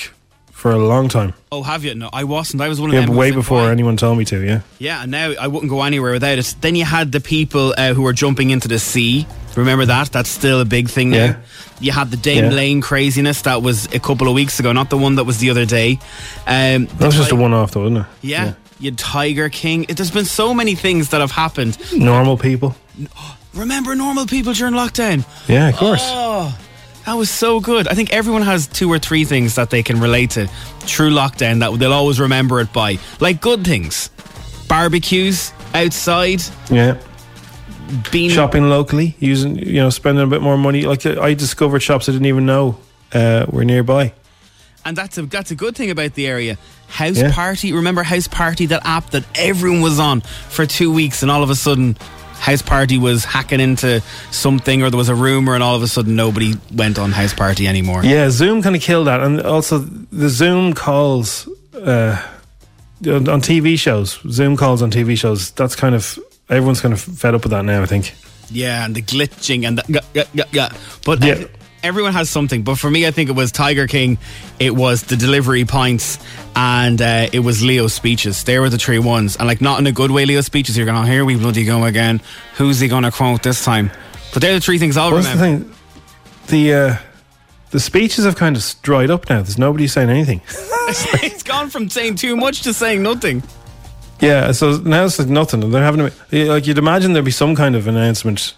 [0.66, 1.32] for a long time.
[1.52, 1.94] oh, have you?
[1.94, 2.60] No, I wasn't.
[2.60, 3.16] I was one of Yeah, them.
[3.16, 4.44] way like, before anyone told me to.
[4.44, 4.62] Yeah.
[4.80, 6.56] Yeah, and now I wouldn't go anywhere without it.
[6.62, 9.28] Then you had the people uh, who were jumping into the sea.
[9.56, 10.12] Remember that?
[10.12, 11.18] That's still a big thing now.
[11.18, 11.36] Yeah.
[11.80, 12.50] You had the Dame Yeah.
[12.50, 15.52] Lane craziness that was a couple of weeks ago, not the one that was the
[15.52, 16.00] other day.
[16.48, 18.06] Um, That was just a one off, though, wasn't it?
[18.24, 19.86] yeah, you Tiger King.
[19.88, 21.78] It, there's been so many things that have happened.
[21.96, 22.76] Normal people.
[23.54, 25.26] Remember normal people during lockdown?
[25.48, 26.02] Yeah, of course.
[26.04, 26.58] Oh,
[27.06, 27.88] that was so good.
[27.88, 30.50] I think everyone has two or three things that they can relate to
[30.88, 32.98] true lockdown that they'll always remember it by.
[33.20, 34.10] Like good things.
[34.68, 36.98] Barbecues outside, Yeah.
[38.12, 40.82] being Shopping locally, using you know, spending a bit more money.
[40.84, 42.78] Like uh, I discovered shops I didn't even know
[43.14, 44.14] uh, were nearby.
[44.84, 46.58] And that's a that's a good thing about the area.
[46.88, 47.32] House Yeah.
[47.34, 51.42] Party, remember House Party, that app that everyone was on for two weeks, and all
[51.44, 51.98] of a sudden,
[52.36, 55.88] House Party was hacking into something, or there was a rumor, and all of a
[55.88, 58.04] sudden, nobody went on House Party anymore.
[58.04, 62.22] Yeah, Zoom kind of killed that, and also the Zoom calls uh,
[63.06, 64.20] on on TV shows.
[64.30, 65.52] Zoom calls on TV shows.
[65.52, 66.20] That's kind of
[66.50, 67.82] everyone's kind of fed up with that now.
[67.82, 68.14] I think.
[68.50, 70.70] Yeah, and the glitching and the yeah, yeah, yeah, yeah.
[71.04, 71.48] But uh,
[71.86, 72.64] everyone has something.
[72.64, 74.18] But for me, I think it was Tiger King,
[74.60, 76.20] it was the delivery points,
[76.56, 78.44] and uh, it was Leo's speeches.
[78.44, 80.26] They were the three ones, and like not in a good way.
[80.26, 82.22] Leo's speeches, you're going, oh, here we bloody go again.
[82.58, 83.92] Who's he going to quote this time?
[84.34, 85.66] But they're the three things I'll What's the remember.
[85.66, 85.76] thing?
[86.48, 86.98] The uh,
[87.72, 89.42] the speeches have kind of dried up now.
[89.42, 90.42] There's nobody saying anything.
[91.24, 93.44] it's gone from saying too much to saying nothing.
[94.22, 95.72] Yeah, so now it's like nothing.
[95.72, 98.56] They're having a, like you'd imagine there'd be some kind of announcement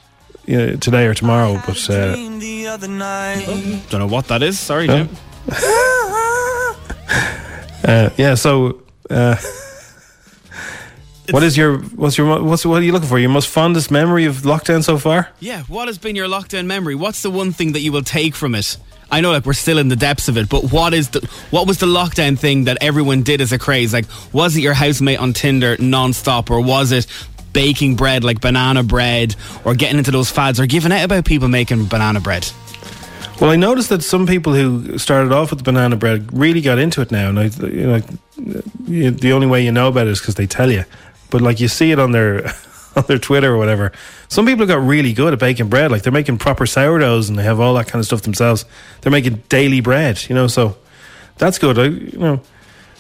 [0.48, 4.58] you know, today or tomorrow, but uh, Don't know what that is.
[4.58, 5.06] Sorry, Huh?
[5.06, 5.10] Jim.
[7.84, 8.36] uh, yeah.
[8.36, 9.36] So, uh,
[11.32, 13.20] what is your what's your what's what are you looking for?
[13.20, 15.30] Your most fondest memory of lockdown so far?
[15.39, 16.95] Yeah, what has been your lockdown memory?
[16.95, 18.78] What's the one thing that you will take from it?
[19.10, 21.66] I know, like we're still in the depths of it, but what is the what
[21.68, 23.93] was the lockdown thing that everyone did as a craze?
[23.93, 27.08] Like, was it your housemate on Tinder non-stop, or was it
[27.54, 29.36] baking bread like banana bread,
[29.66, 32.50] or getting into those fads, or giving out about people making banana bread?
[33.39, 36.80] Well, I noticed that some people who started off with the banana bread really got
[36.80, 40.20] into it now, and I, you know, the only way you know about it is
[40.20, 40.86] because they tell you.
[41.30, 42.48] But like you see it on their
[42.95, 43.91] on their Twitter or whatever.
[44.28, 45.91] Some people got really good at baking bread.
[45.91, 48.66] Like they're making proper sourdoughs and they have all that kind of stuff themselves.
[49.02, 50.48] They're making daily bread, you know.
[50.48, 50.78] So
[51.38, 51.78] that's good.
[51.78, 52.41] I, you know,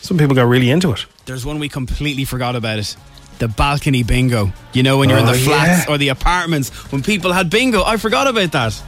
[0.01, 1.05] some people got really into it.
[1.25, 2.95] There's one we completely forgot about it.
[3.39, 4.51] The balcony bingo.
[4.73, 5.93] You know, when you're in Oh, the flats yeah.
[5.93, 7.83] or the apartments, when people had bingo.
[7.83, 8.81] I forgot about that.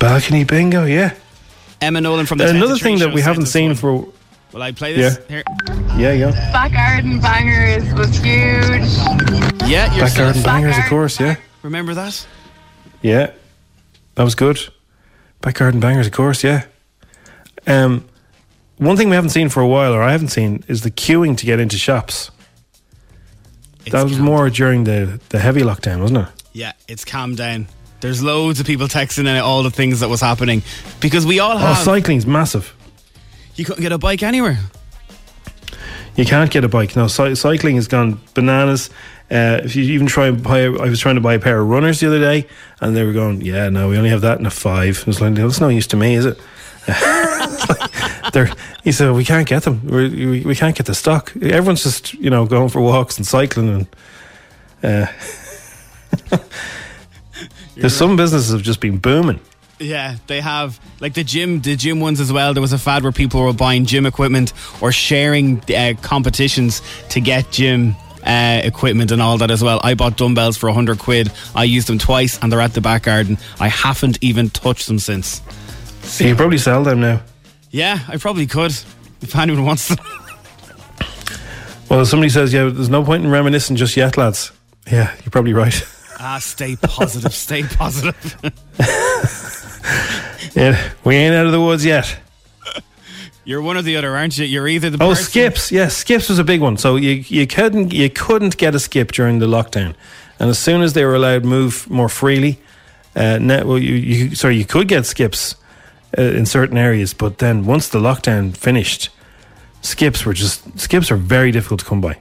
[0.00, 1.14] Balcony bingo, yeah.
[1.80, 3.76] Emma Nolan from the Another thing that we haven't seen one.
[3.76, 4.08] for
[4.52, 5.18] Will I play this?
[5.28, 5.42] Yeah.
[5.96, 6.12] Here.
[6.12, 6.52] yeah, yeah.
[6.52, 9.68] Back Garden Bangers was huge.
[9.68, 11.20] Yeah, Back garden bangers, of course.
[11.20, 12.26] Yeah, Remember that?
[13.02, 13.32] yeah.
[14.14, 14.58] That was good.
[15.42, 16.42] Back garden bangers, of course.
[16.42, 16.64] Yeah.
[17.66, 18.08] Um,
[18.78, 21.36] one thing we haven't seen for a while, or I haven't seen, is the queuing
[21.36, 22.30] to get into shops.
[23.92, 26.28] That was more during the the heavy lockdown, wasn't it?
[26.52, 27.66] Yeah, it's calmed down.
[28.00, 30.62] There's loads of people texting in all the things that was happening
[31.00, 31.78] because we all Oh, have.
[31.78, 32.74] cycling's massive.
[33.56, 34.58] you couldn't get a bike anywhere.
[36.16, 37.06] You can't get a bike now.
[37.06, 38.90] Cy- cycling has gone bananas.
[39.30, 41.68] Uh, if you even try and buy, I was trying to buy a pair of
[41.68, 42.46] runners the other day,
[42.80, 44.98] and they were going, "Yeah, no, we only have that in a five.
[45.00, 46.38] It was like, "That's no use to me, is it?"
[48.32, 48.50] They're,
[48.84, 49.80] he said, "We can't get them.
[49.84, 51.34] We're, we we can't get the stock.
[51.36, 53.86] Everyone's just you know going for walks and cycling,
[54.82, 55.10] and
[56.30, 56.38] uh,
[57.76, 59.40] there's some businesses have just been booming.
[59.80, 62.52] Yeah, they have like the gym, the gym ones as well.
[62.52, 67.20] There was a fad where people were buying gym equipment or sharing uh, competitions to
[67.20, 69.80] get gym uh, equipment and all that as well.
[69.82, 71.30] I bought dumbbells for hundred quid.
[71.54, 73.38] I used them twice, and they're at the back garden.
[73.60, 75.42] I haven't even touched them since.
[76.02, 77.22] So you probably sell them now.
[77.70, 78.72] Yeah, I probably could
[79.20, 79.98] if anyone wants them.
[81.90, 84.52] Well, somebody says, "Yeah, there's no point in reminiscing just yet, lads."
[84.90, 85.82] Yeah, you're probably right.
[86.20, 87.32] ah, stay positive.
[87.34, 88.36] stay positive.
[90.54, 92.18] yeah, we ain't out of the woods yet.
[93.44, 94.44] You're one or the other, aren't you?
[94.44, 95.72] You're either the Oh, person- skips.
[95.72, 96.76] Yes, skips was a big one.
[96.76, 99.94] So you you couldn't you couldn't get a skip during the lockdown,
[100.38, 102.58] and as soon as they were allowed move more freely,
[103.16, 105.56] uh, net, well, you, you sorry you could get skips
[106.16, 109.10] uh, in certain areas, but then once the lockdown finished,
[109.82, 112.18] skips were just skips are very difficult to come by.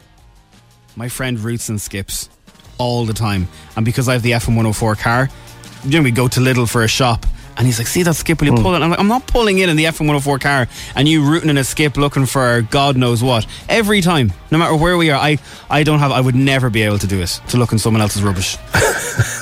[0.95, 2.29] My friend roots and skips
[2.77, 3.47] all the time.
[3.75, 5.29] And because I have the FM 104 car,
[5.83, 7.25] you know, we go to Lidl for a shop.
[7.57, 8.81] And he's like, see that skip, will you pull it?
[8.81, 11.63] I'm like, I'm not pulling in in the F104 car and you rooting in a
[11.63, 13.47] skip looking for God knows what.
[13.67, 15.39] Every time, no matter where we are, I,
[15.69, 18.01] I don't have, I would never be able to do it, to look in someone
[18.01, 18.57] else's rubbish.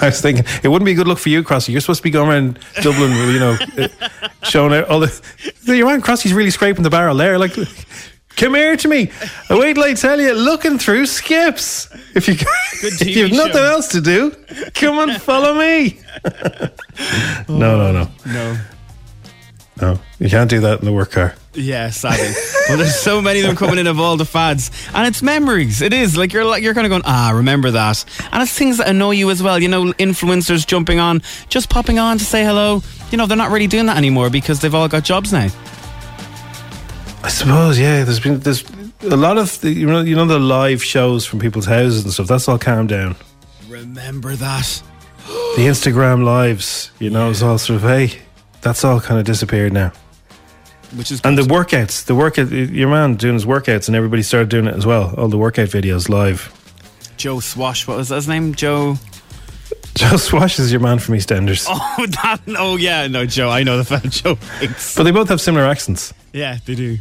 [0.02, 1.70] I was thinking it wouldn't be a good look for you, Crossy.
[1.70, 5.22] You're supposed to be going around Dublin, you know, uh, showing out all the.
[5.64, 7.38] Your man Crossy's really scraping the barrel there.
[7.38, 7.58] Like,
[8.36, 9.12] come here to me.
[9.50, 11.88] I wait till I tell you, looking through skips.
[12.16, 12.34] If you
[12.84, 13.64] if you've nothing show.
[13.64, 14.32] else to do,
[14.74, 16.00] come and follow me.
[17.50, 18.58] no, no, no, No.
[19.82, 20.00] no.
[20.20, 21.36] You can't do that in the work car.
[21.54, 22.32] Yeah, sadly.
[22.68, 25.82] but there's so many of them coming in of all the fads, and it's memories.
[25.82, 28.78] It is like you're like you're kind of going, ah, remember that, and it's things
[28.78, 29.62] that annoy you as well.
[29.62, 32.82] You know, influencers jumping on, just popping on to say hello.
[33.12, 35.48] You know, they're not really doing that anymore because they've all got jobs now.
[37.26, 38.04] I suppose, yeah.
[38.04, 38.64] There's been there's
[39.02, 42.14] a lot of the, you know you know the live shows from people's houses and
[42.14, 42.28] stuff.
[42.28, 43.16] That's all calmed down.
[43.68, 44.84] Remember that.
[45.56, 48.20] the Instagram lives, you know, it's all sort of hey,
[48.62, 49.92] that's all kind of disappeared now.
[50.96, 54.50] Which is and the workouts, the workout, your man doing his workouts, and everybody started
[54.50, 55.16] doing it as well.
[55.18, 56.52] All the workout videos live.
[57.18, 58.54] Joe Swash, what was his name?
[58.54, 58.98] Joe.
[59.96, 62.42] Joe Swash is your man from EastEnders, Oh, that.
[62.50, 63.08] Oh, yeah.
[63.08, 63.50] No, Joe.
[63.50, 64.96] I know the fella, Joe Wicks.
[64.96, 66.14] but they both have similar accents.
[66.34, 66.98] Yeah, they do.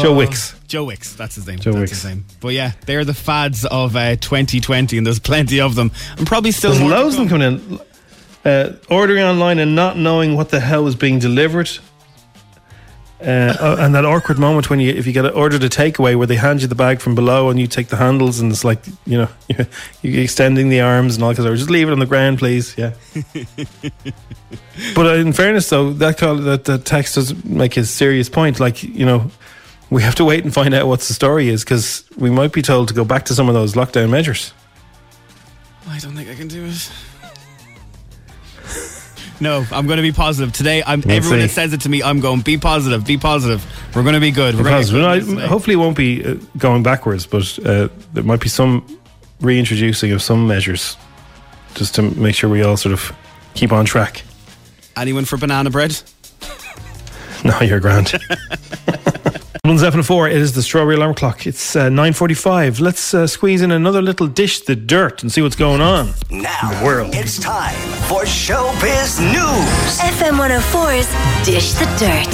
[0.00, 0.54] Joe Oh, Wicks.
[0.68, 1.58] Joe Wicks, that's his name.
[1.58, 2.02] Joe that's Wicks.
[2.02, 2.24] his name.
[2.40, 5.90] But yeah, they're the fads of uh, 2020, and there's plenty of them.
[6.16, 7.80] And probably still There's loads of them coming in.
[8.44, 11.70] Uh, ordering online and not knowing what the hell was being delivered.
[13.20, 16.26] Uh, oh, and that awkward moment when you, if you get ordered a takeaway where
[16.26, 18.84] they hand you the bag from below and you take the handles and it's like,
[19.06, 19.28] you know,
[20.02, 22.74] you're extending the arms and all because I just leave it on the ground, please.
[22.76, 22.94] Yeah.
[24.94, 28.58] But uh, in fairness, though, that call, that, that text does make a serious point.
[28.58, 29.30] Like, you know,
[29.92, 32.62] we have to wait and find out what the story is because we might be
[32.62, 34.52] told to go back to some of those lockdown measures.
[35.88, 36.90] I don't think I can do it.
[39.40, 40.84] No, I'm going to be positive today.
[40.86, 41.46] I'm We'll everyone see.
[41.46, 42.00] that says it to me.
[42.02, 43.64] I'm going be positive, be positive.
[43.94, 44.54] We're going to be good.
[44.54, 47.88] We're Because gonna well, good I- hopefully, it won't be uh, going backwards, but uh,
[48.12, 48.86] there might be some
[49.40, 50.96] reintroducing of some measures
[51.74, 53.12] just to make sure we all sort of
[53.54, 54.22] keep on track.
[54.96, 56.00] Anyone for banana bread?
[57.44, 58.12] No, you're grand.
[59.64, 61.46] Dublin's F4, it is the strawberry alarm clock.
[61.46, 62.80] It's uh, 9.45.
[62.80, 66.80] Let's uh, squeeze in another little dish, the dirt, and see what's going on Now
[66.80, 67.14] the world.
[67.14, 67.76] it's time
[68.08, 70.00] for Showbiz News.
[70.00, 72.26] FM 104's Dish the Dirt.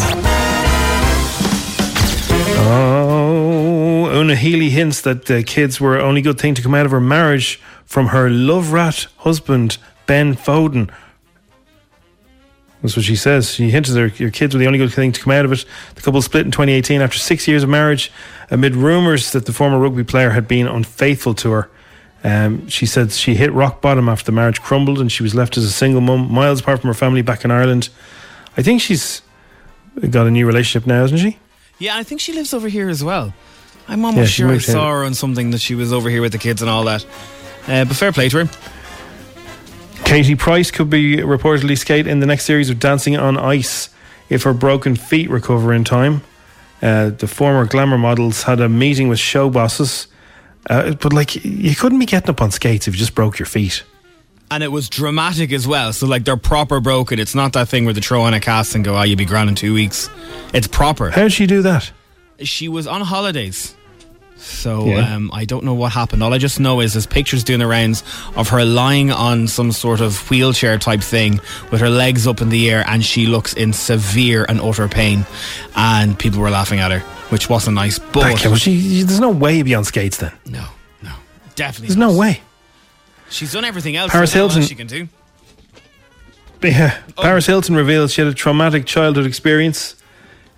[2.66, 6.92] Oh, Una Healy hints that the kids were only good thing to come out of
[6.92, 9.76] her marriage from her love rat husband,
[10.06, 10.90] Ben Foden.
[12.82, 13.50] That's what she says.
[13.52, 15.64] She hints that your kids were the only good thing to come out of it.
[15.96, 18.12] The couple split in 2018 after six years of marriage,
[18.50, 21.70] amid rumours that the former rugby player had been unfaithful to her.
[22.22, 25.56] Um, she said she hit rock bottom after the marriage crumbled and she was left
[25.56, 27.88] as a single mum, miles apart from her family back in Ireland.
[28.56, 29.22] I think she's
[30.10, 31.38] got a new relationship now, isn't she?
[31.78, 33.32] Yeah, I think she lives over here as well.
[33.86, 36.32] I'm almost Yeah, sure I saw her on something that she was over here with
[36.32, 37.04] the kids and all that.
[37.66, 38.50] Uh, but fair play to her.
[40.08, 43.90] Katie Price could be reportedly skate in the next series of Dancing on Ice
[44.30, 46.22] if her broken feet recover in time.
[46.80, 50.06] Uh, the former glamour models had a meeting with show bosses,
[50.70, 53.44] uh, but like you couldn't be getting up on skates if you just broke your
[53.44, 53.82] feet.
[54.50, 55.92] And it was dramatic as well.
[55.92, 57.18] So, like, they're proper broken.
[57.18, 59.26] It's not that thing where they throw on a cast and go, oh, you'll be
[59.26, 60.08] grand in two weeks.
[60.54, 61.10] It's proper.
[61.10, 61.92] How did she do that?
[62.40, 63.76] She was on holidays
[64.40, 65.14] So Yeah.
[65.14, 66.22] um, I don't know what happened.
[66.22, 68.02] All I just know is there's pictures doing the rounds
[68.36, 72.48] of her lying on some sort of wheelchair type thing with her legs up in
[72.48, 75.26] the air, and she looks in severe and utter pain.
[75.76, 77.98] And people were laughing at her, which wasn't nice.
[77.98, 80.32] But Okay, well, she, there's no way you'd be on skates then.
[80.46, 80.64] no,
[81.02, 81.12] no,
[81.56, 81.88] definitely.
[81.88, 82.40] There's no way.
[83.30, 84.10] She's done everything else.
[84.12, 85.08] Paris so I don't know Hilton- She can do.
[86.62, 89.94] Yeah, Paris Hilton reveals she had a traumatic childhood experience.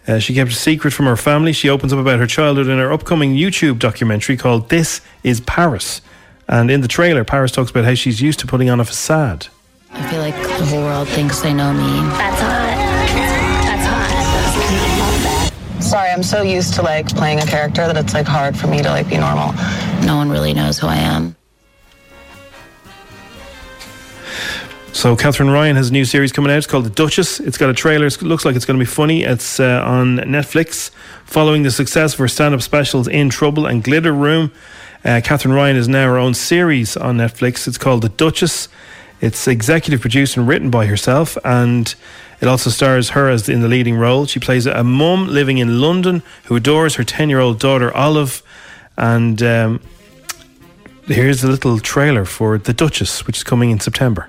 [0.09, 1.53] Uh, she kept a secret from her family.
[1.53, 6.01] She opens up about her childhood in her upcoming YouTube documentary called This Is Paris.
[6.49, 9.47] And in the trailer, Paris talks about how she's used to putting on a facade.
[9.93, 11.81] I feel like the whole world thinks they know me.
[11.81, 12.77] That's hot.
[13.65, 15.83] That's hot.
[15.83, 18.83] Sorry, I'm so used to like playing a character that it's like hard for me
[18.83, 19.53] to like be normal.
[20.05, 21.37] No one really knows who I am.
[24.93, 26.59] So Katherine Ryan has a new series coming out.
[26.59, 27.41] It's called The Duchess.
[27.41, 28.07] It's got a trailer.
[28.07, 29.23] It looks like it's going to be funny.
[29.23, 30.91] It's uh, on Netflix.
[31.25, 34.53] Following the success of her stand-up specials In Trouble and Glitter Room,
[35.03, 37.67] uh, Katherine Ryan is now her own series on Netflix.
[37.67, 38.69] It's called The Duchess.
[39.23, 41.95] It's executive produced and written by herself, and
[42.43, 44.27] it also stars her as in the leading role.
[44.27, 48.43] She plays a mum living in London who adores her ten-year-old daughter Olive,
[48.99, 49.81] and um,
[51.07, 54.29] here's a little trailer for The Duchess, which is coming in September.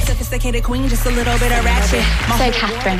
[0.11, 2.03] Sophisticated queen, just a little bit of ratchet.
[2.37, 2.99] So, Katherine,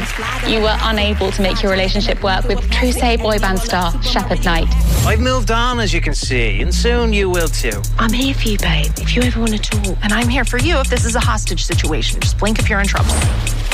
[0.50, 4.46] you were unable to make your relationship work with True Say boy band star Shepherd
[4.46, 4.68] Knight.
[5.06, 7.82] I've moved on, as you can see, and soon you will too.
[8.00, 9.98] I'm here for you, babe, if you ever want to talk.
[10.04, 12.22] And I'm here for you if this is a hostage situation.
[12.22, 13.14] Just blink if you're in trouble.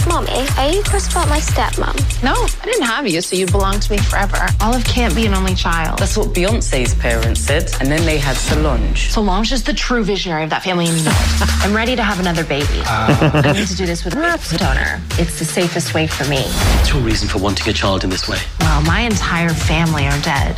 [0.08, 2.24] Mommy, are you cross about my stepmom?
[2.24, 4.38] No, I didn't have you, so you belong to me forever.
[4.62, 6.00] Olive can't be an only child.
[6.00, 9.12] That's what Beyonce's parents said, and then they had Solange.
[9.12, 11.66] Solange is the true visionary of that family, and you know it.
[11.66, 12.82] I'm ready to have another baby.
[12.86, 13.27] Ah.
[13.34, 15.02] I need to do this with a donor.
[15.20, 16.42] It's the safest way for me.
[16.42, 18.40] What's your reason for wanting a child in this way?
[18.60, 20.58] Well, my entire family are dead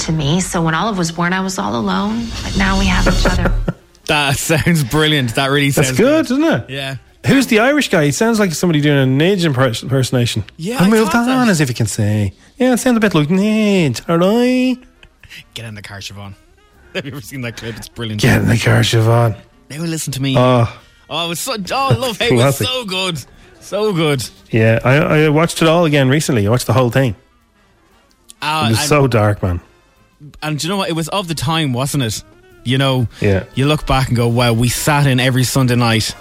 [0.00, 2.26] to me, so when Olive was born, I was all alone.
[2.42, 3.52] But now we have each other.
[4.06, 5.34] That sounds brilliant.
[5.36, 6.68] That really sounds That's good, isn't it?
[6.68, 6.96] Yeah.
[7.26, 8.04] Who's the Irish guy?
[8.04, 10.44] He sounds like somebody doing a Nidge impers- impersonation.
[10.58, 11.48] Yeah, I I moved on that.
[11.48, 12.34] as if you can say.
[12.58, 14.06] Yeah, it sounds a bit like Nidge.
[14.06, 14.76] All right.
[15.54, 16.34] Get in the car, Siobhan.
[16.94, 17.78] Have you ever seen that clip?
[17.78, 18.20] It's brilliant.
[18.20, 19.40] Get in the car, Siobhan.
[19.70, 20.34] Now listen to me.
[20.36, 20.70] Oh,
[21.10, 21.56] Oh, it was so.
[21.72, 23.22] Oh, Love Hate was so good.
[23.60, 24.22] So good.
[24.50, 24.78] yeah.
[24.84, 26.46] I, I watched it all again recently.
[26.46, 27.14] I watched the whole thing.
[28.42, 29.60] Uh, It was and, so dark, man.
[30.42, 30.90] and do you know what?
[30.90, 32.22] It was of the time, wasn't it?
[32.64, 33.44] You know, Yeah.
[33.54, 36.14] you look back and go, wow, we sat in every Sunday night.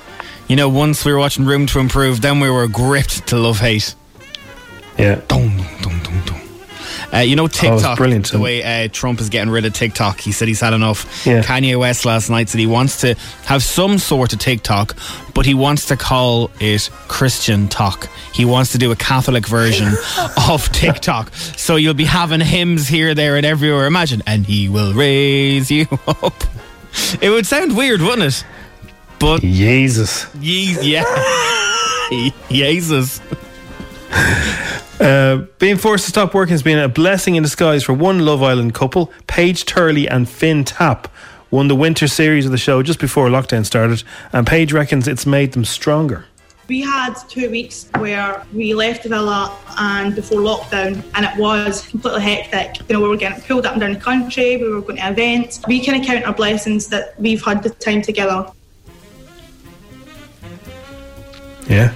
[0.48, 3.60] You know, once we were watching Room to Improve, then we were gripped to Love
[3.60, 3.96] Hate.
[4.98, 5.16] Yeah.
[7.14, 8.32] Uh, you know, TikTok, brilliant.
[8.32, 11.26] the way uh, Trump is getting rid of TikTok, he said he's had enough.
[11.28, 11.44] Yeah.
[11.44, 13.14] Kanye West last night said he wants to
[13.46, 14.96] have some sort of TikTok,
[15.36, 18.10] but he wants to call it Christian Talk.
[18.34, 19.94] He wants to do a Catholic version
[20.50, 21.34] of TikTok.
[21.36, 23.86] So you'll be having hymns here, there, and everywhere.
[23.86, 26.44] Imagine, and he will raise you up.
[27.22, 28.46] It would sound weird, wouldn't it?
[29.20, 30.26] But Jesus.
[30.40, 31.04] Ye- yeah,
[32.50, 33.22] Jesus.
[35.00, 38.42] Uh, being forced to stop working has been a blessing in disguise for one Love
[38.42, 39.12] Island couple.
[39.28, 41.10] Paige Turley and Finn Tapp
[41.52, 45.26] won the winter series of the show just before lockdown started, and Paige reckons it's
[45.26, 46.26] made them stronger.
[46.70, 51.86] We had two weeks where we left the villa and before lockdown, and it was
[51.88, 52.88] completely hectic.
[52.88, 55.10] You know, we were getting pulled up and down the country, we were going to
[55.10, 55.60] events.
[55.68, 58.48] We kind of count our blessings that we've had the time together.
[61.68, 61.94] Yeah.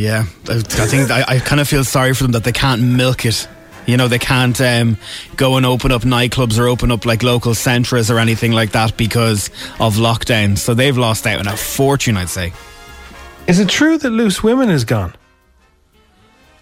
[0.00, 2.80] Yeah, I, I think I, I kind of feel sorry for them that they can't
[2.80, 3.46] milk it.
[3.84, 4.96] You know, they can't um,
[5.36, 8.96] go and open up nightclubs or open up like local centres or anything like that
[8.96, 9.48] because
[9.78, 10.56] of lockdown.
[10.56, 12.54] So they've lost out on a fortune, I'd say.
[13.46, 15.12] Is it true that Loose Women is gone?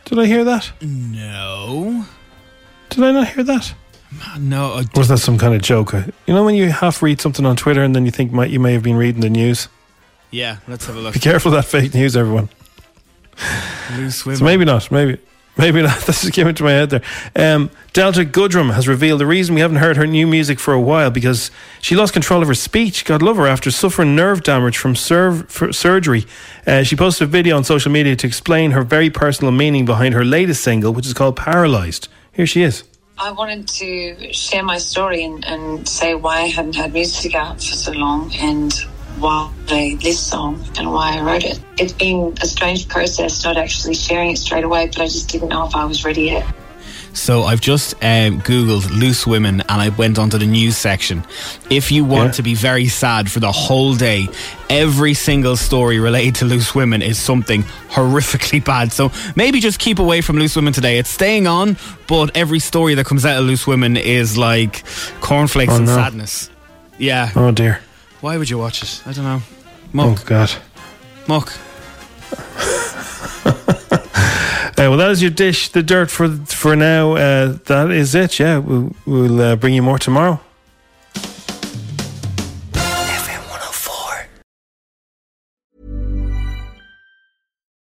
[0.06, 0.72] Did I hear that?
[0.80, 2.06] No.
[2.90, 3.72] Did I not hear that?
[4.36, 4.72] No.
[4.72, 5.92] I- was that some kind of joke?
[5.92, 8.58] You know when you half read something on Twitter and then you think might, you
[8.58, 9.68] may have been reading the news?
[10.32, 11.14] Yeah, let's have a look.
[11.14, 12.48] Be careful of that fake news, everyone.
[13.96, 14.90] Loose So maybe not.
[14.90, 15.18] Maybe.
[15.56, 15.98] Maybe not.
[16.00, 17.02] That just came into my head there.
[17.34, 20.80] Um, Delta Goodrem has revealed the reason we haven't heard her new music for a
[20.80, 23.04] while because she lost control of her speech.
[23.04, 26.26] God love her after suffering nerve damage from serv- for surgery.
[26.66, 30.14] Uh, she posted a video on social media to explain her very personal meaning behind
[30.14, 32.08] her latest single, which is called Paralyzed.
[32.32, 32.84] Here she is.
[33.20, 37.56] I wanted to share my story and, and say why I hadn't had music out
[37.56, 38.72] for so long and
[39.20, 41.60] why I played this song and why I wrote it.
[41.78, 45.48] It's been a strange process not actually sharing it straight away, but I just didn't
[45.48, 46.46] know if I was ready yet.
[47.14, 51.24] So I've just um, Googled loose women and I went onto the news section.
[51.68, 52.32] If you want Yeah.
[52.32, 54.28] to be very sad for the whole day,
[54.70, 58.92] every single story related to loose women is something horrifically bad.
[58.92, 60.98] So maybe just keep away from loose women today.
[60.98, 64.84] It's staying on, but every story that comes out of loose women is like
[65.20, 65.94] cornflakes Oh, and no.
[65.96, 66.50] sadness.
[66.98, 67.32] Yeah.
[67.34, 67.80] Oh dear.
[68.20, 69.02] Why would you watch it?
[69.06, 69.42] I don't know.
[69.94, 70.50] Oh God.
[71.26, 71.52] Muck.
[74.78, 77.14] Uh, well, that is your dish, the dirt for for now.
[77.16, 78.38] Uh, that is it.
[78.38, 80.38] Yeah, we'll, we'll uh, bring you more tomorrow.